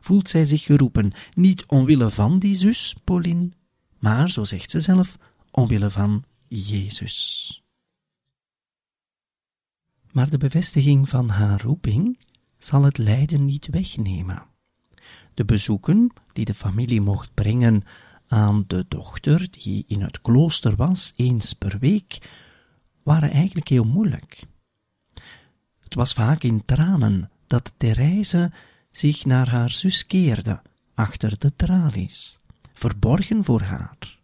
voelt 0.00 0.28
zij 0.28 0.44
zich 0.44 0.62
geroepen, 0.62 1.12
niet 1.34 1.66
omwille 1.66 2.10
van 2.10 2.38
die 2.38 2.54
zus, 2.54 2.96
Pauline, 3.04 3.50
maar, 3.98 4.30
zo 4.30 4.44
zegt 4.44 4.70
ze 4.70 4.80
zelf, 4.80 5.18
omwille 5.50 5.90
van 5.90 6.24
Jezus. 6.48 7.62
Maar 10.12 10.30
de 10.30 10.38
bevestiging 10.38 11.08
van 11.08 11.28
haar 11.28 11.62
roeping 11.62 12.18
zal 12.58 12.82
het 12.82 12.98
lijden 12.98 13.44
niet 13.44 13.68
wegnemen. 13.70 14.46
De 15.34 15.44
bezoeken 15.44 16.12
die 16.32 16.44
de 16.44 16.54
familie 16.54 17.00
mocht 17.00 17.34
brengen 17.34 17.82
aan 18.28 18.64
de 18.66 18.84
dochter 18.88 19.48
die 19.50 19.84
in 19.86 20.00
het 20.00 20.20
klooster 20.20 20.76
was, 20.76 21.12
eens 21.16 21.52
per 21.52 21.78
week, 21.78 22.18
waren 23.02 23.30
eigenlijk 23.30 23.68
heel 23.68 23.84
moeilijk. 23.84 24.42
Het 25.80 25.94
was 25.94 26.12
vaak 26.12 26.42
in 26.42 26.64
tranen 26.64 27.30
dat 27.46 27.72
Therese 27.76 28.52
zich 28.90 29.24
naar 29.24 29.50
haar 29.50 29.70
zus 29.70 30.06
keerde, 30.06 30.62
achter 30.94 31.38
de 31.38 31.56
tralies, 31.56 32.38
verborgen 32.72 33.44
voor 33.44 33.60
haar. 33.60 34.18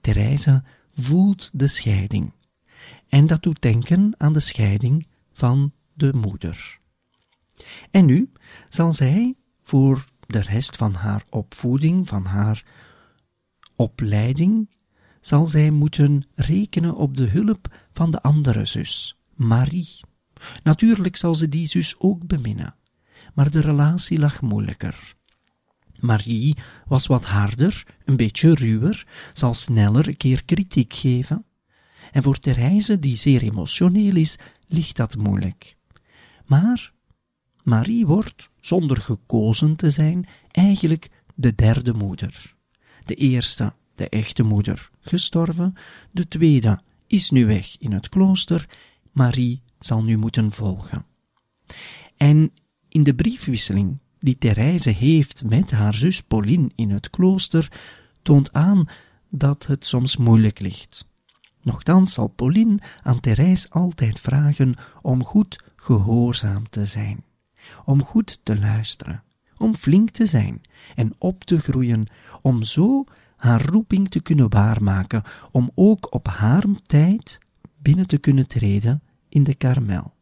Therese 0.00 0.62
voelt 0.92 1.50
de 1.52 1.66
scheiding, 1.66 2.32
en 3.08 3.26
dat 3.26 3.42
doet 3.42 3.62
denken 3.62 4.14
aan 4.16 4.32
de 4.32 4.40
scheiding 4.40 5.06
van 5.32 5.72
de 5.94 6.12
moeder. 6.14 6.78
En 7.90 8.04
nu 8.04 8.32
zal 8.68 8.92
zij 8.92 9.34
voor 9.62 10.04
de 10.26 10.40
rest 10.40 10.76
van 10.76 10.94
haar 10.94 11.24
opvoeding, 11.30 12.08
van 12.08 12.24
haar 12.24 12.64
opleiding, 13.76 14.70
zal 15.20 15.46
zij 15.46 15.70
moeten 15.70 16.26
rekenen 16.34 16.94
op 16.94 17.16
de 17.16 17.28
hulp 17.28 17.86
van 17.92 18.10
de 18.10 18.22
andere 18.22 18.64
zus, 18.64 19.18
Marie. 19.34 20.00
Natuurlijk 20.62 21.16
zal 21.16 21.34
ze 21.34 21.48
die 21.48 21.66
zus 21.66 21.94
ook 21.98 22.26
beminnen, 22.26 22.74
maar 23.34 23.50
de 23.50 23.60
relatie 23.60 24.18
lag 24.18 24.40
moeilijker. 24.40 25.14
Marie 26.00 26.56
was 26.86 27.06
wat 27.06 27.24
harder, 27.24 27.86
een 28.04 28.16
beetje 28.16 28.54
ruwer, 28.54 29.06
zal 29.32 29.54
sneller 29.54 30.08
een 30.08 30.16
keer 30.16 30.44
kritiek 30.44 30.94
geven. 30.94 31.44
En 32.12 32.22
voor 32.22 32.38
Therese, 32.38 32.98
die 32.98 33.16
zeer 33.16 33.42
emotioneel 33.42 34.16
is, 34.16 34.38
ligt 34.66 34.96
dat 34.96 35.16
moeilijk. 35.16 35.76
Maar 36.44 36.92
Marie 37.62 38.06
wordt, 38.06 38.50
zonder 38.60 38.96
gekozen 38.96 39.76
te 39.76 39.90
zijn, 39.90 40.26
eigenlijk 40.50 41.10
de 41.34 41.54
derde 41.54 41.92
moeder. 41.92 42.54
De 43.04 43.14
eerste, 43.14 43.72
de 43.94 44.08
echte 44.08 44.42
moeder, 44.42 44.90
gestorven, 45.00 45.74
de 46.10 46.28
tweede 46.28 46.80
is 47.06 47.30
nu 47.30 47.46
weg 47.46 47.78
in 47.78 47.92
het 47.92 48.08
klooster, 48.08 48.68
Marie 49.12 49.62
zal 49.78 50.02
nu 50.02 50.16
moeten 50.16 50.52
volgen. 50.52 51.06
En 52.16 52.52
in 52.96 53.02
de 53.02 53.14
briefwisseling 53.14 53.98
die 54.18 54.38
Therese 54.38 54.90
heeft 54.90 55.44
met 55.44 55.70
haar 55.70 55.94
zus 55.94 56.22
Pauline 56.22 56.70
in 56.74 56.90
het 56.90 57.10
klooster, 57.10 57.72
toont 58.22 58.52
aan 58.52 58.88
dat 59.30 59.66
het 59.66 59.84
soms 59.84 60.16
moeilijk 60.16 60.60
ligt. 60.60 61.06
Nochtans 61.62 62.12
zal 62.12 62.28
Pauline 62.28 62.78
aan 63.02 63.20
Therese 63.20 63.70
altijd 63.70 64.20
vragen 64.20 64.74
om 65.02 65.24
goed 65.24 65.62
gehoorzaam 65.76 66.68
te 66.68 66.86
zijn, 66.86 67.24
om 67.84 68.04
goed 68.04 68.40
te 68.42 68.58
luisteren, 68.58 69.22
om 69.56 69.74
flink 69.74 70.10
te 70.10 70.26
zijn 70.26 70.60
en 70.94 71.14
op 71.18 71.44
te 71.44 71.60
groeien, 71.60 72.06
om 72.42 72.62
zo 72.62 73.04
haar 73.36 73.64
roeping 73.64 74.10
te 74.10 74.20
kunnen 74.20 74.50
waarmaken, 74.50 75.22
om 75.50 75.70
ook 75.74 76.14
op 76.14 76.28
haar 76.28 76.64
tijd 76.82 77.38
binnen 77.78 78.06
te 78.06 78.18
kunnen 78.18 78.48
treden 78.48 79.02
in 79.28 79.44
de 79.44 79.54
karmel. 79.54 80.15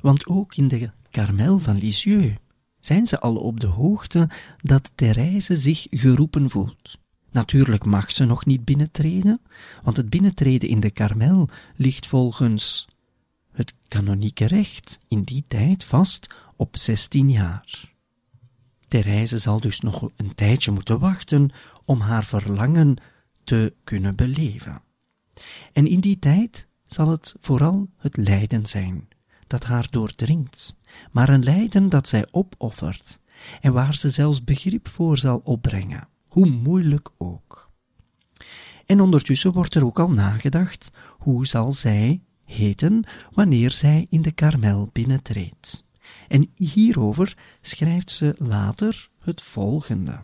Want 0.00 0.26
ook 0.26 0.54
in 0.54 0.68
de 0.68 0.90
karmel 1.10 1.58
van 1.58 1.78
Lisieux 1.78 2.36
zijn 2.80 3.06
ze 3.06 3.20
al 3.20 3.36
op 3.36 3.60
de 3.60 3.66
hoogte 3.66 4.28
dat 4.62 4.92
Therese 4.94 5.56
zich 5.56 5.86
geroepen 5.90 6.50
voelt. 6.50 6.98
Natuurlijk 7.30 7.84
mag 7.84 8.12
ze 8.12 8.24
nog 8.24 8.46
niet 8.46 8.64
binnentreden, 8.64 9.40
want 9.82 9.96
het 9.96 10.10
binnentreden 10.10 10.68
in 10.68 10.80
de 10.80 10.90
karmel 10.90 11.48
ligt 11.76 12.06
volgens 12.06 12.88
het 13.52 13.74
kanonieke 13.88 14.46
recht 14.46 14.98
in 15.08 15.22
die 15.22 15.44
tijd 15.48 15.84
vast 15.84 16.34
op 16.56 16.76
zestien 16.76 17.30
jaar. 17.30 17.92
Therese 18.88 19.38
zal 19.38 19.60
dus 19.60 19.80
nog 19.80 20.10
een 20.16 20.34
tijdje 20.34 20.70
moeten 20.70 20.98
wachten 20.98 21.50
om 21.84 22.00
haar 22.00 22.24
verlangen 22.24 22.96
te 23.44 23.74
kunnen 23.84 24.14
beleven. 24.14 24.82
En 25.72 25.86
in 25.86 26.00
die 26.00 26.18
tijd 26.18 26.66
zal 26.86 27.08
het 27.08 27.34
vooral 27.40 27.88
het 27.96 28.16
lijden 28.16 28.66
zijn 28.66 29.07
dat 29.48 29.64
haar 29.64 29.86
doordringt, 29.90 30.74
maar 31.12 31.28
een 31.28 31.42
lijden 31.42 31.88
dat 31.88 32.08
zij 32.08 32.26
opoffert 32.30 33.18
en 33.60 33.72
waar 33.72 33.94
ze 33.94 34.10
zelfs 34.10 34.44
begrip 34.44 34.88
voor 34.88 35.18
zal 35.18 35.40
opbrengen, 35.44 36.08
hoe 36.28 36.50
moeilijk 36.50 37.10
ook. 37.18 37.70
En 38.86 39.00
ondertussen 39.00 39.52
wordt 39.52 39.74
er 39.74 39.84
ook 39.84 39.98
al 39.98 40.10
nagedacht 40.10 40.90
hoe 41.18 41.46
zal 41.46 41.72
zij 41.72 42.20
heten 42.44 43.04
wanneer 43.32 43.70
zij 43.70 44.06
in 44.10 44.22
de 44.22 44.32
karmel 44.32 44.90
binnentreedt. 44.92 45.84
En 46.28 46.50
hierover 46.54 47.36
schrijft 47.60 48.10
ze 48.10 48.34
later 48.38 49.10
het 49.18 49.42
volgende. 49.42 50.22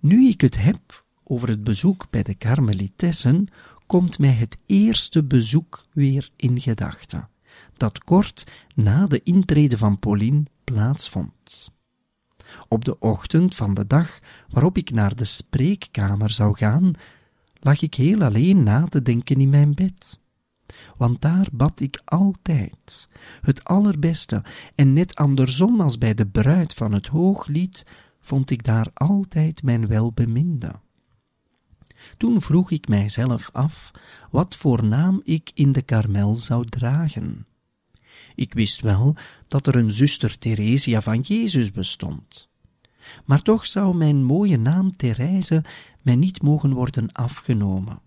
Nu 0.00 0.28
ik 0.28 0.40
het 0.40 0.58
heb 0.58 1.04
over 1.24 1.48
het 1.48 1.64
bezoek 1.64 2.06
bij 2.10 2.22
de 2.22 2.34
karmelitessen, 2.34 3.48
komt 3.86 4.18
mij 4.18 4.32
het 4.32 4.58
eerste 4.66 5.24
bezoek 5.24 5.86
weer 5.92 6.30
in 6.36 6.60
gedachten, 6.60 7.28
dat 7.76 8.04
kort 8.04 8.46
na 8.74 9.06
de 9.06 9.22
intrede 9.22 9.78
van 9.78 9.98
Pauline 9.98 10.42
plaatsvond. 10.64 11.72
Op 12.68 12.84
de 12.84 12.98
ochtend 12.98 13.54
van 13.54 13.74
de 13.74 13.86
dag 13.86 14.18
waarop 14.48 14.76
ik 14.76 14.90
naar 14.90 15.16
de 15.16 15.24
spreekkamer 15.24 16.30
zou 16.30 16.56
gaan, 16.56 16.92
lag 17.60 17.82
ik 17.82 17.94
heel 17.94 18.22
alleen 18.22 18.62
na 18.62 18.86
te 18.86 19.02
denken 19.02 19.40
in 19.40 19.50
mijn 19.50 19.74
bed 19.74 20.18
want 20.96 21.20
daar 21.20 21.48
bad 21.52 21.80
ik 21.80 22.02
altijd 22.04 23.08
het 23.40 23.64
allerbeste, 23.64 24.44
en 24.74 24.92
net 24.92 25.14
andersom 25.14 25.80
als 25.80 25.98
bij 25.98 26.14
de 26.14 26.26
bruid 26.26 26.74
van 26.74 26.92
het 26.92 27.06
hooglied, 27.06 27.86
vond 28.20 28.50
ik 28.50 28.64
daar 28.64 28.90
altijd 28.94 29.62
mijn 29.62 29.86
welbeminde. 29.86 30.72
Toen 32.16 32.40
vroeg 32.40 32.70
ik 32.70 32.88
mijzelf 32.88 33.50
af 33.52 33.90
wat 34.30 34.56
voor 34.56 34.84
naam 34.84 35.20
ik 35.24 35.50
in 35.54 35.72
de 35.72 35.82
karmel 35.82 36.38
zou 36.38 36.64
dragen. 36.64 37.46
Ik 38.36 38.54
wist 38.54 38.80
wel 38.80 39.16
dat 39.48 39.66
er 39.66 39.76
een 39.76 39.92
zuster 39.92 40.38
Theresia 40.38 41.00
van 41.00 41.20
Jezus 41.20 41.72
bestond. 41.72 42.48
Maar 43.24 43.42
toch 43.42 43.66
zou 43.66 43.96
mijn 43.96 44.24
mooie 44.24 44.58
naam 44.58 44.96
Therese 44.96 45.64
mij 46.02 46.16
niet 46.16 46.42
mogen 46.42 46.72
worden 46.72 47.12
afgenomen. 47.12 48.00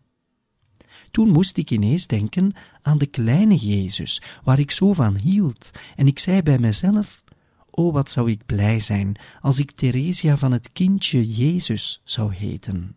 Toen 1.11 1.29
moest 1.29 1.57
ik 1.57 1.71
ineens 1.71 2.07
denken 2.07 2.53
aan 2.81 2.97
de 2.97 3.05
kleine 3.05 3.55
Jezus, 3.55 4.21
waar 4.43 4.59
ik 4.59 4.71
zo 4.71 4.93
van 4.93 5.17
hield, 5.17 5.71
en 5.95 6.07
ik 6.07 6.19
zei 6.19 6.41
bij 6.41 6.59
mezelf: 6.59 7.23
O, 7.71 7.91
wat 7.91 8.09
zou 8.09 8.31
ik 8.31 8.45
blij 8.45 8.79
zijn 8.79 9.19
als 9.41 9.59
ik 9.59 9.71
Theresia 9.71 10.37
van 10.37 10.51
het 10.51 10.71
kindje 10.71 11.27
Jezus 11.33 12.01
zou 12.03 12.33
heten. 12.33 12.95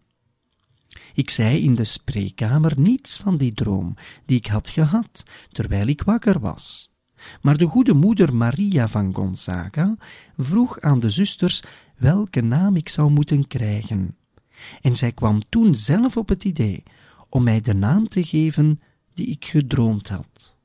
Ik 1.14 1.30
zei 1.30 1.62
in 1.62 1.74
de 1.74 1.84
spreekkamer 1.84 2.80
niets 2.80 3.16
van 3.16 3.36
die 3.36 3.52
droom 3.52 3.94
die 4.26 4.36
ik 4.36 4.46
had 4.46 4.68
gehad 4.68 5.22
terwijl 5.50 5.86
ik 5.86 6.02
wakker 6.02 6.40
was. 6.40 6.91
Maar 7.40 7.56
de 7.56 7.66
goede 7.66 7.94
moeder 7.94 8.34
Maria 8.34 8.88
van 8.88 9.14
Gonzaga 9.14 9.96
vroeg 10.36 10.80
aan 10.80 11.00
de 11.00 11.10
zusters 11.10 11.62
welke 11.96 12.40
naam 12.40 12.76
ik 12.76 12.88
zou 12.88 13.10
moeten 13.10 13.46
krijgen. 13.46 14.16
En 14.80 14.96
zij 14.96 15.12
kwam 15.12 15.40
toen 15.48 15.74
zelf 15.74 16.16
op 16.16 16.28
het 16.28 16.44
idee 16.44 16.82
om 17.28 17.42
mij 17.42 17.60
de 17.60 17.74
naam 17.74 18.06
te 18.06 18.24
geven 18.24 18.80
die 19.14 19.26
ik 19.26 19.44
gedroomd 19.44 20.08
had. 20.08 20.58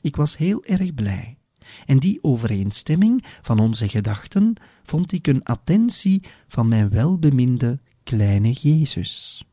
Ik 0.00 0.16
was 0.16 0.36
heel 0.36 0.64
erg 0.64 0.94
blij, 0.94 1.38
en 1.86 1.98
die 1.98 2.18
overeenstemming 2.22 3.24
van 3.40 3.58
onze 3.58 3.88
gedachten 3.88 4.54
vond 4.82 5.12
ik 5.12 5.26
een 5.26 5.44
attentie 5.44 6.22
van 6.48 6.68
mijn 6.68 6.90
welbeminde 6.90 7.78
kleine 8.02 8.50
Jezus. 8.50 9.44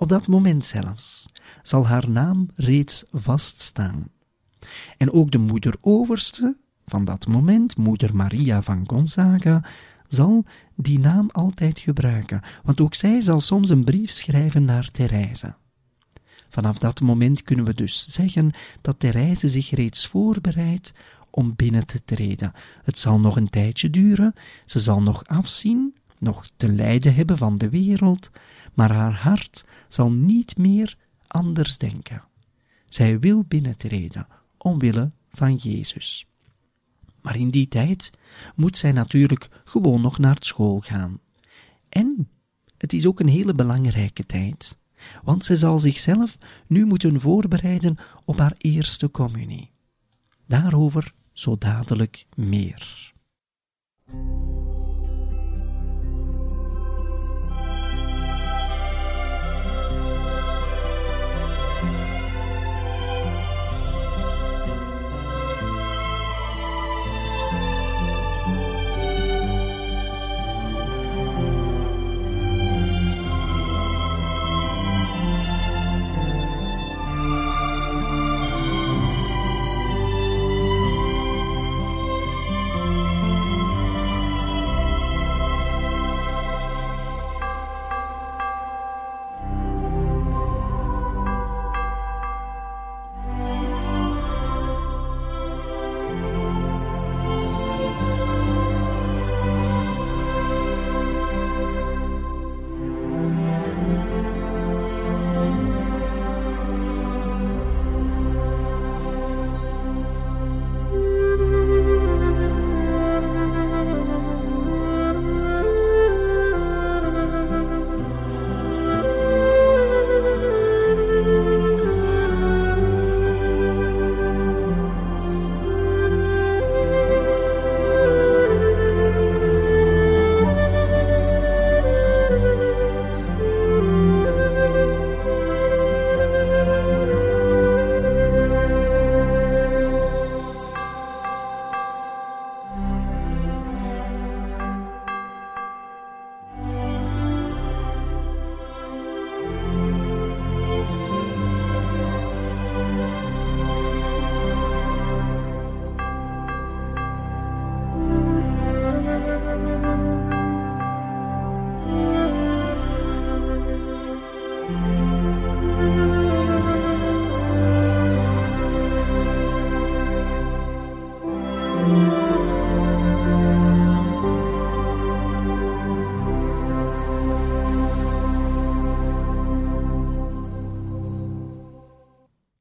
Op 0.00 0.08
dat 0.08 0.26
moment 0.26 0.64
zelfs 0.64 1.28
zal 1.62 1.86
haar 1.86 2.10
naam 2.10 2.48
reeds 2.54 3.04
vaststaan. 3.12 4.08
En 4.96 5.12
ook 5.12 5.30
de 5.30 5.38
moeder 5.38 5.74
overste 5.80 6.56
van 6.86 7.04
dat 7.04 7.26
moment, 7.26 7.76
moeder 7.76 8.16
Maria 8.16 8.62
van 8.62 8.84
Gonzaga, 8.86 9.64
zal 10.06 10.44
die 10.76 10.98
naam 10.98 11.30
altijd 11.30 11.78
gebruiken, 11.78 12.40
want 12.62 12.80
ook 12.80 12.94
zij 12.94 13.20
zal 13.20 13.40
soms 13.40 13.68
een 13.68 13.84
brief 13.84 14.10
schrijven 14.10 14.64
naar 14.64 14.90
Therese. 14.90 15.54
Vanaf 16.48 16.78
dat 16.78 17.00
moment 17.00 17.42
kunnen 17.42 17.64
we 17.64 17.74
dus 17.74 18.06
zeggen 18.08 18.50
dat 18.80 19.00
Therese 19.00 19.48
zich 19.48 19.70
reeds 19.70 20.06
voorbereidt 20.06 20.92
om 21.30 21.54
binnen 21.56 21.86
te 21.86 22.04
treden. 22.04 22.52
Het 22.82 22.98
zal 22.98 23.20
nog 23.20 23.36
een 23.36 23.50
tijdje 23.50 23.90
duren, 23.90 24.34
ze 24.64 24.78
zal 24.78 25.02
nog 25.02 25.24
afzien, 25.26 25.94
nog 26.20 26.50
te 26.56 26.68
lijden 26.68 27.14
hebben 27.14 27.36
van 27.36 27.58
de 27.58 27.68
wereld, 27.68 28.30
maar 28.74 28.92
haar 28.92 29.14
hart 29.14 29.64
zal 29.88 30.10
niet 30.10 30.56
meer 30.56 30.96
anders 31.26 31.78
denken. 31.78 32.22
Zij 32.86 33.18
wil 33.18 33.44
binnentreden, 33.48 34.26
omwille 34.56 35.10
van 35.30 35.54
Jezus. 35.54 36.26
Maar 37.20 37.36
in 37.36 37.50
die 37.50 37.68
tijd 37.68 38.12
moet 38.54 38.76
zij 38.76 38.92
natuurlijk 38.92 39.48
gewoon 39.64 40.00
nog 40.00 40.18
naar 40.18 40.36
school 40.40 40.80
gaan. 40.80 41.20
En 41.88 42.28
het 42.78 42.92
is 42.92 43.06
ook 43.06 43.20
een 43.20 43.28
hele 43.28 43.54
belangrijke 43.54 44.26
tijd, 44.26 44.78
want 45.22 45.44
ze 45.44 45.56
zal 45.56 45.78
zichzelf 45.78 46.38
nu 46.66 46.84
moeten 46.84 47.20
voorbereiden 47.20 47.96
op 48.24 48.38
haar 48.38 48.54
eerste 48.58 49.10
communie. 49.10 49.70
Daarover 50.46 51.14
zo 51.32 51.56
dadelijk 51.58 52.26
meer. 52.34 53.12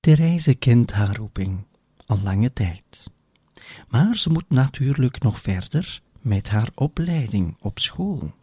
Therese 0.08 0.56
kent 0.56 0.92
haar 0.92 1.16
roeping 1.16 1.66
al 2.06 2.20
lange 2.24 2.54
tijd. 2.54 3.12
Maar 3.88 4.18
ze 4.18 4.30
moet 4.30 4.50
natuurlijk 4.50 5.22
nog 5.22 5.40
verder 5.40 6.02
met 6.22 6.50
haar 6.50 6.70
opleiding 6.76 7.58
op 7.62 7.80
school. 7.80 8.34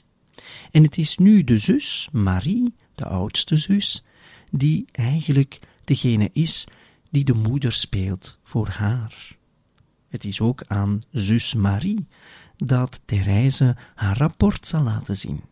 En 0.70 0.83
het 0.83 0.98
is 0.98 1.18
nu 1.18 1.44
de 1.44 1.59
zus, 1.59 2.09
Marie, 2.12 2.74
de 2.94 3.05
oudste 3.05 3.57
zus, 3.57 4.05
die 4.50 4.85
eigenlijk 4.92 5.61
degene 5.85 6.31
is 6.33 6.64
die 7.11 7.24
de 7.24 7.35
moeder 7.35 7.72
speelt 7.72 8.38
voor 8.42 8.68
haar. 8.68 9.37
Het 10.09 10.24
is 10.24 10.40
ook 10.40 10.64
aan 10.66 11.03
zus 11.11 11.55
Marie 11.55 12.07
dat 12.57 13.00
Therese 13.05 13.77
haar 13.94 14.16
rapport 14.16 14.66
zal 14.66 14.83
laten 14.83 15.16
zien 15.16 15.42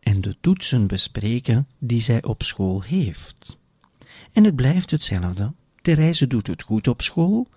en 0.00 0.20
de 0.20 0.36
toetsen 0.40 0.86
bespreken 0.86 1.68
die 1.78 2.00
zij 2.00 2.22
op 2.22 2.42
school 2.42 2.82
heeft. 2.82 3.62
En 4.34 4.44
het 4.44 4.56
blijft 4.56 4.90
hetzelfde. 4.90 5.52
Therese 5.82 6.26
doet 6.26 6.46
het 6.46 6.62
goed 6.62 6.88
op 6.88 7.02
school. 7.02 7.48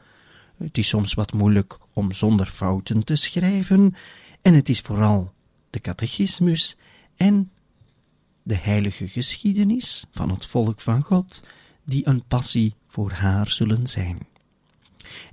Het 0.57 0.77
is 0.77 0.87
soms 0.87 1.13
wat 1.13 1.33
moeilijk 1.33 1.77
om 1.93 2.11
zonder 2.11 2.45
fouten 2.45 3.03
te 3.03 3.15
schrijven. 3.15 3.95
En 4.41 4.53
het 4.53 4.69
is 4.69 4.79
vooral 4.79 5.33
de 5.69 5.79
catechismus 5.79 6.77
en 7.15 7.51
de 8.43 8.55
heilige 8.55 9.07
geschiedenis 9.07 10.05
van 10.11 10.29
het 10.29 10.45
volk 10.45 10.81
van 10.81 11.03
God 11.03 11.43
die 11.85 12.07
een 12.07 12.23
passie 12.27 12.73
voor 12.87 13.11
haar 13.11 13.49
zullen 13.49 13.87
zijn. 13.87 14.27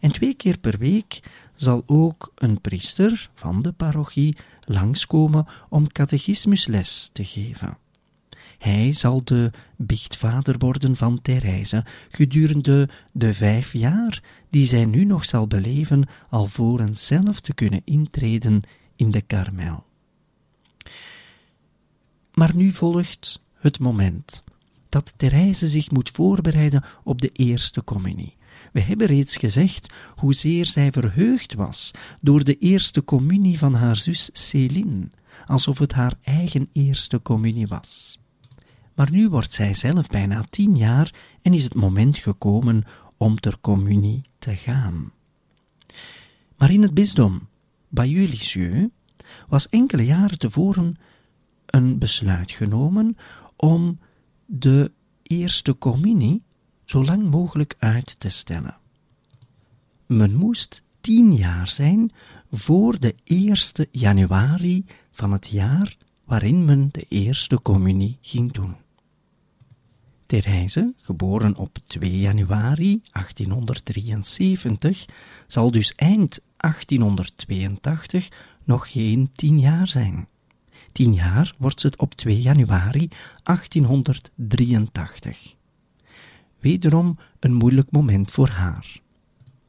En 0.00 0.12
twee 0.12 0.34
keer 0.34 0.58
per 0.58 0.78
week 0.78 1.20
zal 1.54 1.82
ook 1.86 2.32
een 2.34 2.60
priester 2.60 3.30
van 3.34 3.62
de 3.62 3.72
parochie 3.72 4.36
langskomen 4.64 5.46
om 5.68 5.92
catechismusles 5.92 7.10
te 7.12 7.24
geven. 7.24 7.78
Hij 8.64 8.92
zal 8.92 9.24
de 9.24 9.50
biechtvader 9.76 10.58
worden 10.58 10.96
van 10.96 11.22
Therese 11.22 11.84
gedurende 12.08 12.88
de 13.12 13.34
vijf 13.34 13.72
jaar 13.72 14.22
die 14.50 14.66
zij 14.66 14.84
nu 14.84 15.04
nog 15.04 15.24
zal 15.24 15.46
beleven, 15.46 16.08
alvorens 16.30 17.06
zelf 17.06 17.40
te 17.40 17.54
kunnen 17.54 17.82
intreden 17.84 18.62
in 18.96 19.10
de 19.10 19.22
karmel. 19.22 19.86
Maar 22.34 22.54
nu 22.54 22.70
volgt 22.72 23.42
het 23.54 23.78
moment 23.78 24.44
dat 24.88 25.14
Therese 25.16 25.66
zich 25.66 25.90
moet 25.90 26.10
voorbereiden 26.10 26.84
op 27.02 27.20
de 27.20 27.30
eerste 27.32 27.84
communie. 27.84 28.36
We 28.72 28.80
hebben 28.80 29.06
reeds 29.06 29.36
gezegd 29.36 29.92
hoezeer 30.14 30.66
zij 30.66 30.92
verheugd 30.92 31.54
was 31.54 31.90
door 32.20 32.44
de 32.44 32.58
eerste 32.58 33.04
communie 33.04 33.58
van 33.58 33.74
haar 33.74 33.96
zus 33.96 34.30
Céline, 34.32 35.10
alsof 35.46 35.78
het 35.78 35.92
haar 35.92 36.14
eigen 36.22 36.68
eerste 36.72 37.22
communie 37.22 37.66
was. 37.66 38.18
Maar 38.94 39.10
nu 39.10 39.28
wordt 39.28 39.52
zij 39.52 39.74
zelf 39.74 40.08
bijna 40.08 40.44
tien 40.50 40.76
jaar 40.76 41.14
en 41.42 41.54
is 41.54 41.64
het 41.64 41.74
moment 41.74 42.16
gekomen 42.16 42.84
om 43.16 43.40
ter 43.40 43.60
communie 43.60 44.22
te 44.38 44.56
gaan. 44.56 45.12
Maar 46.56 46.70
in 46.70 46.82
het 46.82 46.94
bisdom 46.94 47.48
Bayeux-Lisieux 47.88 48.88
was 49.48 49.68
enkele 49.68 50.04
jaren 50.04 50.38
tevoren 50.38 50.96
een 51.66 51.98
besluit 51.98 52.52
genomen 52.52 53.16
om 53.56 53.98
de 54.46 54.92
eerste 55.22 55.78
communie 55.78 56.42
zo 56.84 57.04
lang 57.04 57.30
mogelijk 57.30 57.74
uit 57.78 58.20
te 58.20 58.28
stellen. 58.28 58.76
Men 60.06 60.34
moest 60.34 60.82
tien 61.00 61.34
jaar 61.34 61.70
zijn 61.70 62.12
voor 62.50 63.00
de 63.00 63.14
eerste 63.24 63.88
januari 63.90 64.84
van 65.10 65.32
het 65.32 65.46
jaar 65.46 65.96
waarin 66.24 66.64
men 66.64 66.88
de 66.92 67.04
eerste 67.08 67.62
communie 67.62 68.18
ging 68.20 68.52
doen. 68.52 68.74
Therese, 70.26 70.94
geboren 70.96 71.56
op 71.56 71.78
2 71.84 72.18
januari 72.18 73.02
1873, 73.12 75.06
zal 75.46 75.70
dus 75.70 75.94
eind 75.94 76.40
1882 76.56 78.28
nog 78.64 78.92
geen 78.92 79.30
tien 79.34 79.60
jaar 79.60 79.88
zijn. 79.88 80.28
Tien 80.92 81.14
jaar 81.14 81.54
wordt 81.58 81.80
ze 81.80 81.92
op 81.96 82.14
2 82.14 82.40
januari 82.40 83.08
1883. 83.42 85.54
Wederom 86.60 87.18
een 87.40 87.54
moeilijk 87.54 87.90
moment 87.90 88.30
voor 88.30 88.48
haar, 88.48 89.00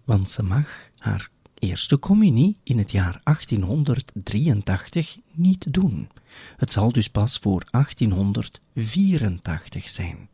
want 0.04 0.32
ze 0.32 0.44
mag 0.44 0.90
haar 0.98 1.30
eerste 1.54 2.00
communie 2.00 2.58
in 2.64 2.78
het 2.78 2.92
jaar 2.92 3.22
1883 3.24 5.18
niet 5.32 5.74
doen. 5.74 6.10
Het 6.58 6.72
zal 6.72 6.92
dus 6.92 7.10
pas 7.10 7.38
voor 7.38 7.68
1884 7.72 9.90
zijn. 9.90 10.30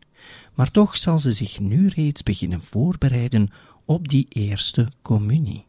Maar 0.53 0.71
toch 0.71 0.97
zal 0.97 1.19
ze 1.19 1.31
zich 1.31 1.59
nu 1.59 1.87
reeds 1.87 2.23
beginnen 2.23 2.61
voorbereiden 2.61 3.49
op 3.85 4.07
die 4.07 4.25
eerste 4.29 4.87
communie. 5.01 5.65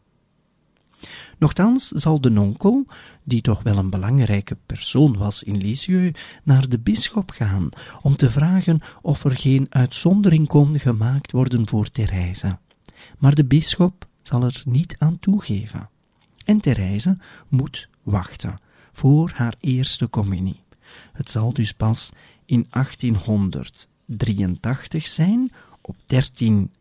Nochtans 1.37 1.87
zal 1.87 2.21
de 2.21 2.29
nonkel, 2.29 2.85
die 3.23 3.41
toch 3.41 3.63
wel 3.63 3.77
een 3.77 3.89
belangrijke 3.89 4.57
persoon 4.65 5.17
was 5.17 5.43
in 5.43 5.57
Lisieux, 5.57 6.19
naar 6.43 6.69
de 6.69 6.79
bisschop 6.79 7.31
gaan 7.31 7.69
om 8.01 8.15
te 8.15 8.29
vragen 8.29 8.81
of 9.01 9.23
er 9.23 9.37
geen 9.37 9.67
uitzondering 9.69 10.47
kon 10.47 10.79
gemaakt 10.79 11.31
worden 11.31 11.67
voor 11.67 11.89
Therese. 11.89 12.57
Maar 13.17 13.35
de 13.35 13.45
bisschop 13.45 14.07
zal 14.21 14.43
er 14.43 14.61
niet 14.65 14.95
aan 14.99 15.19
toegeven. 15.19 15.89
En 16.45 16.59
Therese 16.59 17.17
moet 17.47 17.89
wachten 18.03 18.59
voor 18.91 19.31
haar 19.35 19.55
eerste 19.59 20.09
communie. 20.09 20.61
Het 21.13 21.29
zal 21.29 21.53
dus 21.53 21.73
pas 21.73 22.11
in 22.45 22.67
1883 24.05 25.07
zijn, 25.07 25.51
op 25.81 25.95
13 26.05 26.71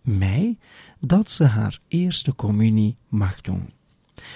mei, 0.00 0.58
dat 1.00 1.30
ze 1.30 1.44
haar 1.44 1.80
eerste 1.88 2.34
communie 2.34 2.96
mag 3.08 3.40
doen. 3.40 3.72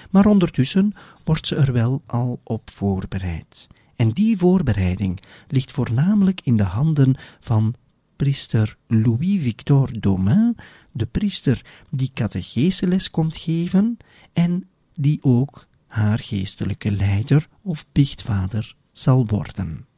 Maar 0.09 0.25
ondertussen 0.25 0.93
wordt 1.23 1.47
ze 1.47 1.55
er 1.55 1.73
wel 1.73 2.01
al 2.05 2.39
op 2.43 2.69
voorbereid. 2.69 3.67
En 3.95 4.09
die 4.09 4.37
voorbereiding 4.37 5.19
ligt 5.47 5.71
voornamelijk 5.71 6.41
in 6.43 6.57
de 6.57 6.63
handen 6.63 7.15
van 7.39 7.75
priester 8.15 8.77
Louis-Victor 8.87 9.99
Domain, 9.99 10.55
de 10.91 11.05
priester 11.05 11.65
die 11.89 12.11
catecheseles 12.13 13.11
komt 13.11 13.35
geven 13.35 13.97
en 14.33 14.69
die 14.95 15.19
ook 15.21 15.67
haar 15.87 16.19
geestelijke 16.19 16.91
leider 16.91 17.47
of 17.61 17.85
biechtvader 17.91 18.75
zal 18.91 19.25
worden. 19.25 19.88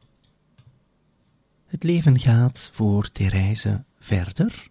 Het 1.72 1.82
leven 1.82 2.18
gaat 2.18 2.70
voor 2.72 3.10
Therese 3.10 3.84
verder 3.98 4.68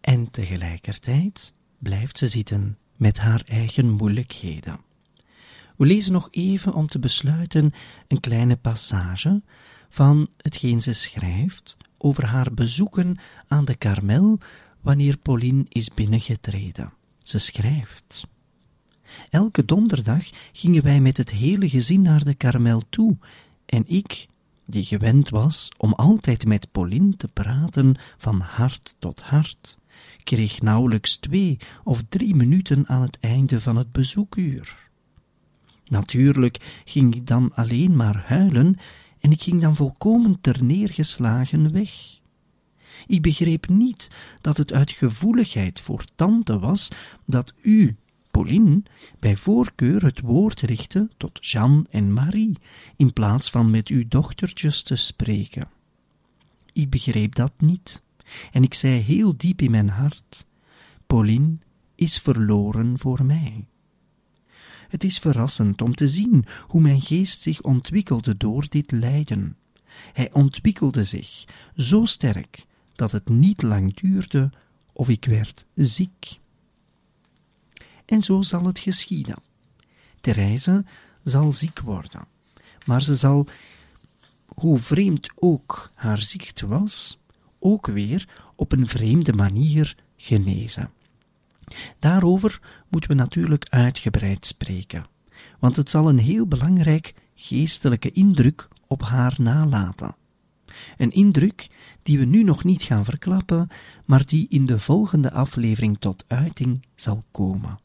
en 0.00 0.30
tegelijkertijd 0.30 1.52
blijft 1.78 2.18
ze 2.18 2.28
zitten 2.28 2.78
met 2.96 3.18
haar 3.18 3.42
eigen 3.44 3.90
moeilijkheden. 3.90 4.80
We 5.76 5.86
lezen 5.86 6.12
nog 6.12 6.28
even 6.30 6.74
om 6.74 6.86
te 6.86 6.98
besluiten 6.98 7.72
een 8.08 8.20
kleine 8.20 8.56
passage 8.56 9.42
van 9.88 10.28
hetgeen 10.36 10.82
ze 10.82 10.92
schrijft 10.92 11.76
over 11.98 12.26
haar 12.26 12.54
bezoeken 12.54 13.16
aan 13.48 13.64
de 13.64 13.74
Karmel 13.74 14.38
wanneer 14.80 15.16
Pauline 15.16 15.64
is 15.68 15.94
binnengetreden. 15.94 16.92
Ze 17.18 17.38
schrijft. 17.38 18.26
Elke 19.30 19.64
donderdag 19.64 20.30
gingen 20.52 20.82
wij 20.82 21.00
met 21.00 21.16
het 21.16 21.30
hele 21.30 21.68
gezin 21.68 22.02
naar 22.02 22.24
de 22.24 22.34
Karmel 22.34 22.82
toe, 22.88 23.16
en 23.66 23.84
ik, 23.86 24.26
die 24.66 24.84
gewend 24.84 25.28
was 25.28 25.68
om 25.76 25.92
altijd 25.92 26.46
met 26.46 26.72
Pauline 26.72 27.16
te 27.16 27.28
praten 27.28 27.96
van 28.16 28.40
hart 28.40 28.94
tot 28.98 29.20
hart, 29.20 29.78
kreeg 30.22 30.60
nauwelijks 30.60 31.16
twee 31.16 31.58
of 31.84 32.02
drie 32.02 32.34
minuten 32.34 32.88
aan 32.88 33.02
het 33.02 33.18
einde 33.20 33.60
van 33.60 33.76
het 33.76 33.92
bezoekuur. 33.92 34.90
Natuurlijk 35.84 36.82
ging 36.84 37.14
ik 37.14 37.26
dan 37.26 37.54
alleen 37.54 37.96
maar 37.96 38.24
huilen 38.26 38.76
en 39.20 39.30
ik 39.30 39.42
ging 39.42 39.60
dan 39.60 39.76
volkomen 39.76 40.40
terneergeslagen 40.40 41.72
weg. 41.72 42.20
Ik 43.06 43.22
begreep 43.22 43.68
niet 43.68 44.08
dat 44.40 44.56
het 44.56 44.72
uit 44.72 44.90
gevoeligheid 44.90 45.80
voor 45.80 46.04
tante 46.14 46.58
was 46.58 46.88
dat 47.26 47.54
u, 47.62 47.96
Pauline, 48.34 48.82
bij 49.18 49.36
voorkeur 49.36 50.04
het 50.04 50.20
woord 50.20 50.60
richtte 50.60 51.08
tot 51.16 51.46
Jeanne 51.46 51.84
en 51.90 52.12
Marie, 52.12 52.58
in 52.96 53.12
plaats 53.12 53.50
van 53.50 53.70
met 53.70 53.88
uw 53.88 54.04
dochtertjes 54.08 54.82
te 54.82 54.96
spreken. 54.96 55.68
Ik 56.72 56.90
begreep 56.90 57.34
dat 57.34 57.52
niet. 57.58 58.02
En 58.52 58.62
ik 58.62 58.74
zei 58.74 59.00
heel 59.00 59.36
diep 59.36 59.60
in 59.60 59.70
mijn 59.70 59.88
hart: 59.88 60.46
Pauline 61.06 61.56
is 61.94 62.18
verloren 62.18 62.98
voor 62.98 63.24
mij. 63.24 63.66
Het 64.88 65.04
is 65.04 65.18
verrassend 65.18 65.82
om 65.82 65.94
te 65.94 66.08
zien 66.08 66.44
hoe 66.66 66.80
mijn 66.80 67.00
geest 67.00 67.40
zich 67.40 67.62
ontwikkelde 67.62 68.36
door 68.36 68.66
dit 68.68 68.92
lijden. 68.92 69.56
Hij 70.12 70.32
ontwikkelde 70.32 71.04
zich 71.04 71.44
zo 71.76 72.04
sterk 72.04 72.66
dat 72.94 73.12
het 73.12 73.28
niet 73.28 73.62
lang 73.62 73.94
duurde 73.94 74.52
of 74.92 75.08
ik 75.08 75.24
werd 75.24 75.66
ziek. 75.74 76.42
En 78.04 78.22
zo 78.22 78.42
zal 78.42 78.64
het 78.64 78.78
geschieden. 78.78 79.36
Therese 80.20 80.84
zal 81.22 81.52
ziek 81.52 81.80
worden, 81.80 82.26
maar 82.84 83.02
ze 83.02 83.14
zal, 83.14 83.46
hoe 84.46 84.78
vreemd 84.78 85.28
ook 85.34 85.90
haar 85.94 86.20
ziekte 86.20 86.66
was, 86.66 87.18
ook 87.58 87.86
weer 87.86 88.28
op 88.56 88.72
een 88.72 88.88
vreemde 88.88 89.32
manier 89.32 89.96
genezen. 90.16 90.90
Daarover 91.98 92.60
moeten 92.88 93.10
we 93.10 93.16
natuurlijk 93.16 93.66
uitgebreid 93.68 94.46
spreken, 94.46 95.06
want 95.58 95.76
het 95.76 95.90
zal 95.90 96.08
een 96.08 96.18
heel 96.18 96.46
belangrijk 96.46 97.14
geestelijke 97.34 98.12
indruk 98.12 98.68
op 98.86 99.02
haar 99.02 99.34
nalaten. 99.38 100.14
Een 100.96 101.10
indruk 101.10 101.68
die 102.02 102.18
we 102.18 102.24
nu 102.24 102.42
nog 102.42 102.64
niet 102.64 102.82
gaan 102.82 103.04
verklappen, 103.04 103.68
maar 104.04 104.26
die 104.26 104.46
in 104.48 104.66
de 104.66 104.78
volgende 104.78 105.32
aflevering 105.32 105.96
tot 105.98 106.24
uiting 106.26 106.86
zal 106.94 107.22
komen. 107.30 107.78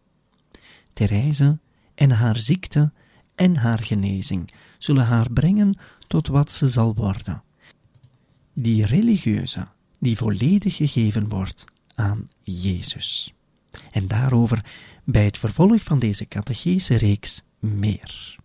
Therese 1.07 1.59
en 1.95 2.11
haar 2.11 2.39
ziekte 2.39 2.91
en 3.35 3.55
haar 3.55 3.79
genezing 3.79 4.51
zullen 4.77 5.05
haar 5.05 5.31
brengen 5.31 5.77
tot 6.07 6.27
wat 6.27 6.51
ze 6.51 6.67
zal 6.67 6.95
worden 6.95 7.43
die 8.61 8.85
religieuze, 8.85 9.67
die 9.99 10.17
volledig 10.17 10.75
gegeven 10.75 11.29
wordt 11.29 11.65
aan 11.95 12.27
Jezus. 12.43 13.33
En 13.91 14.07
daarover 14.07 14.65
bij 15.03 15.25
het 15.25 15.37
vervolg 15.37 15.83
van 15.83 15.99
deze 15.99 16.27
catechese 16.27 16.95
reeks 16.95 17.43
meer. 17.59 18.37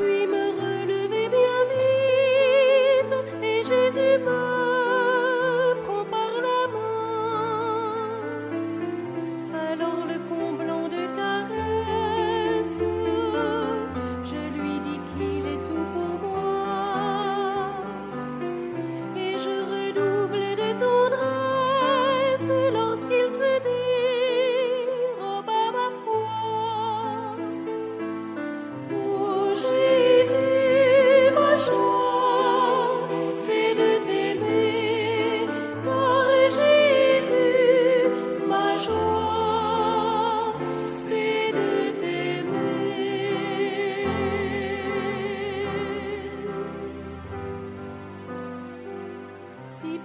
puis 0.00 0.26
me 0.26 0.44
relever 0.62 1.26
bien 1.36 1.58
vite. 1.72 3.14
Et 3.42 3.62
Jésus 3.62 4.18
m'a 4.24 4.39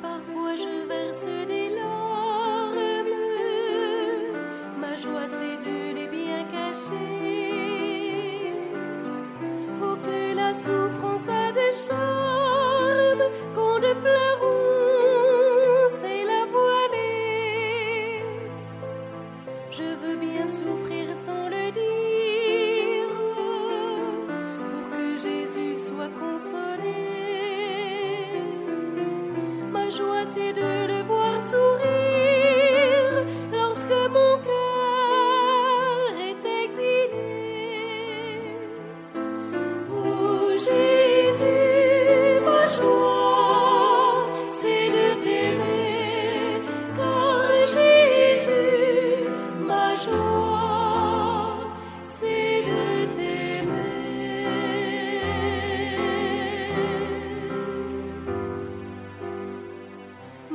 parfois 0.01 0.55
je 0.55 0.87
verse 0.87 1.47
des 1.47 1.54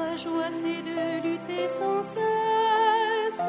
Ma 0.01 0.17
joie 0.17 0.51
c'est 0.51 0.81
de 0.81 1.23
lutter 1.23 1.69
sans 1.69 2.01
cesse. 2.01 3.47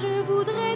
je 0.00 0.22
voudrais 0.22 0.67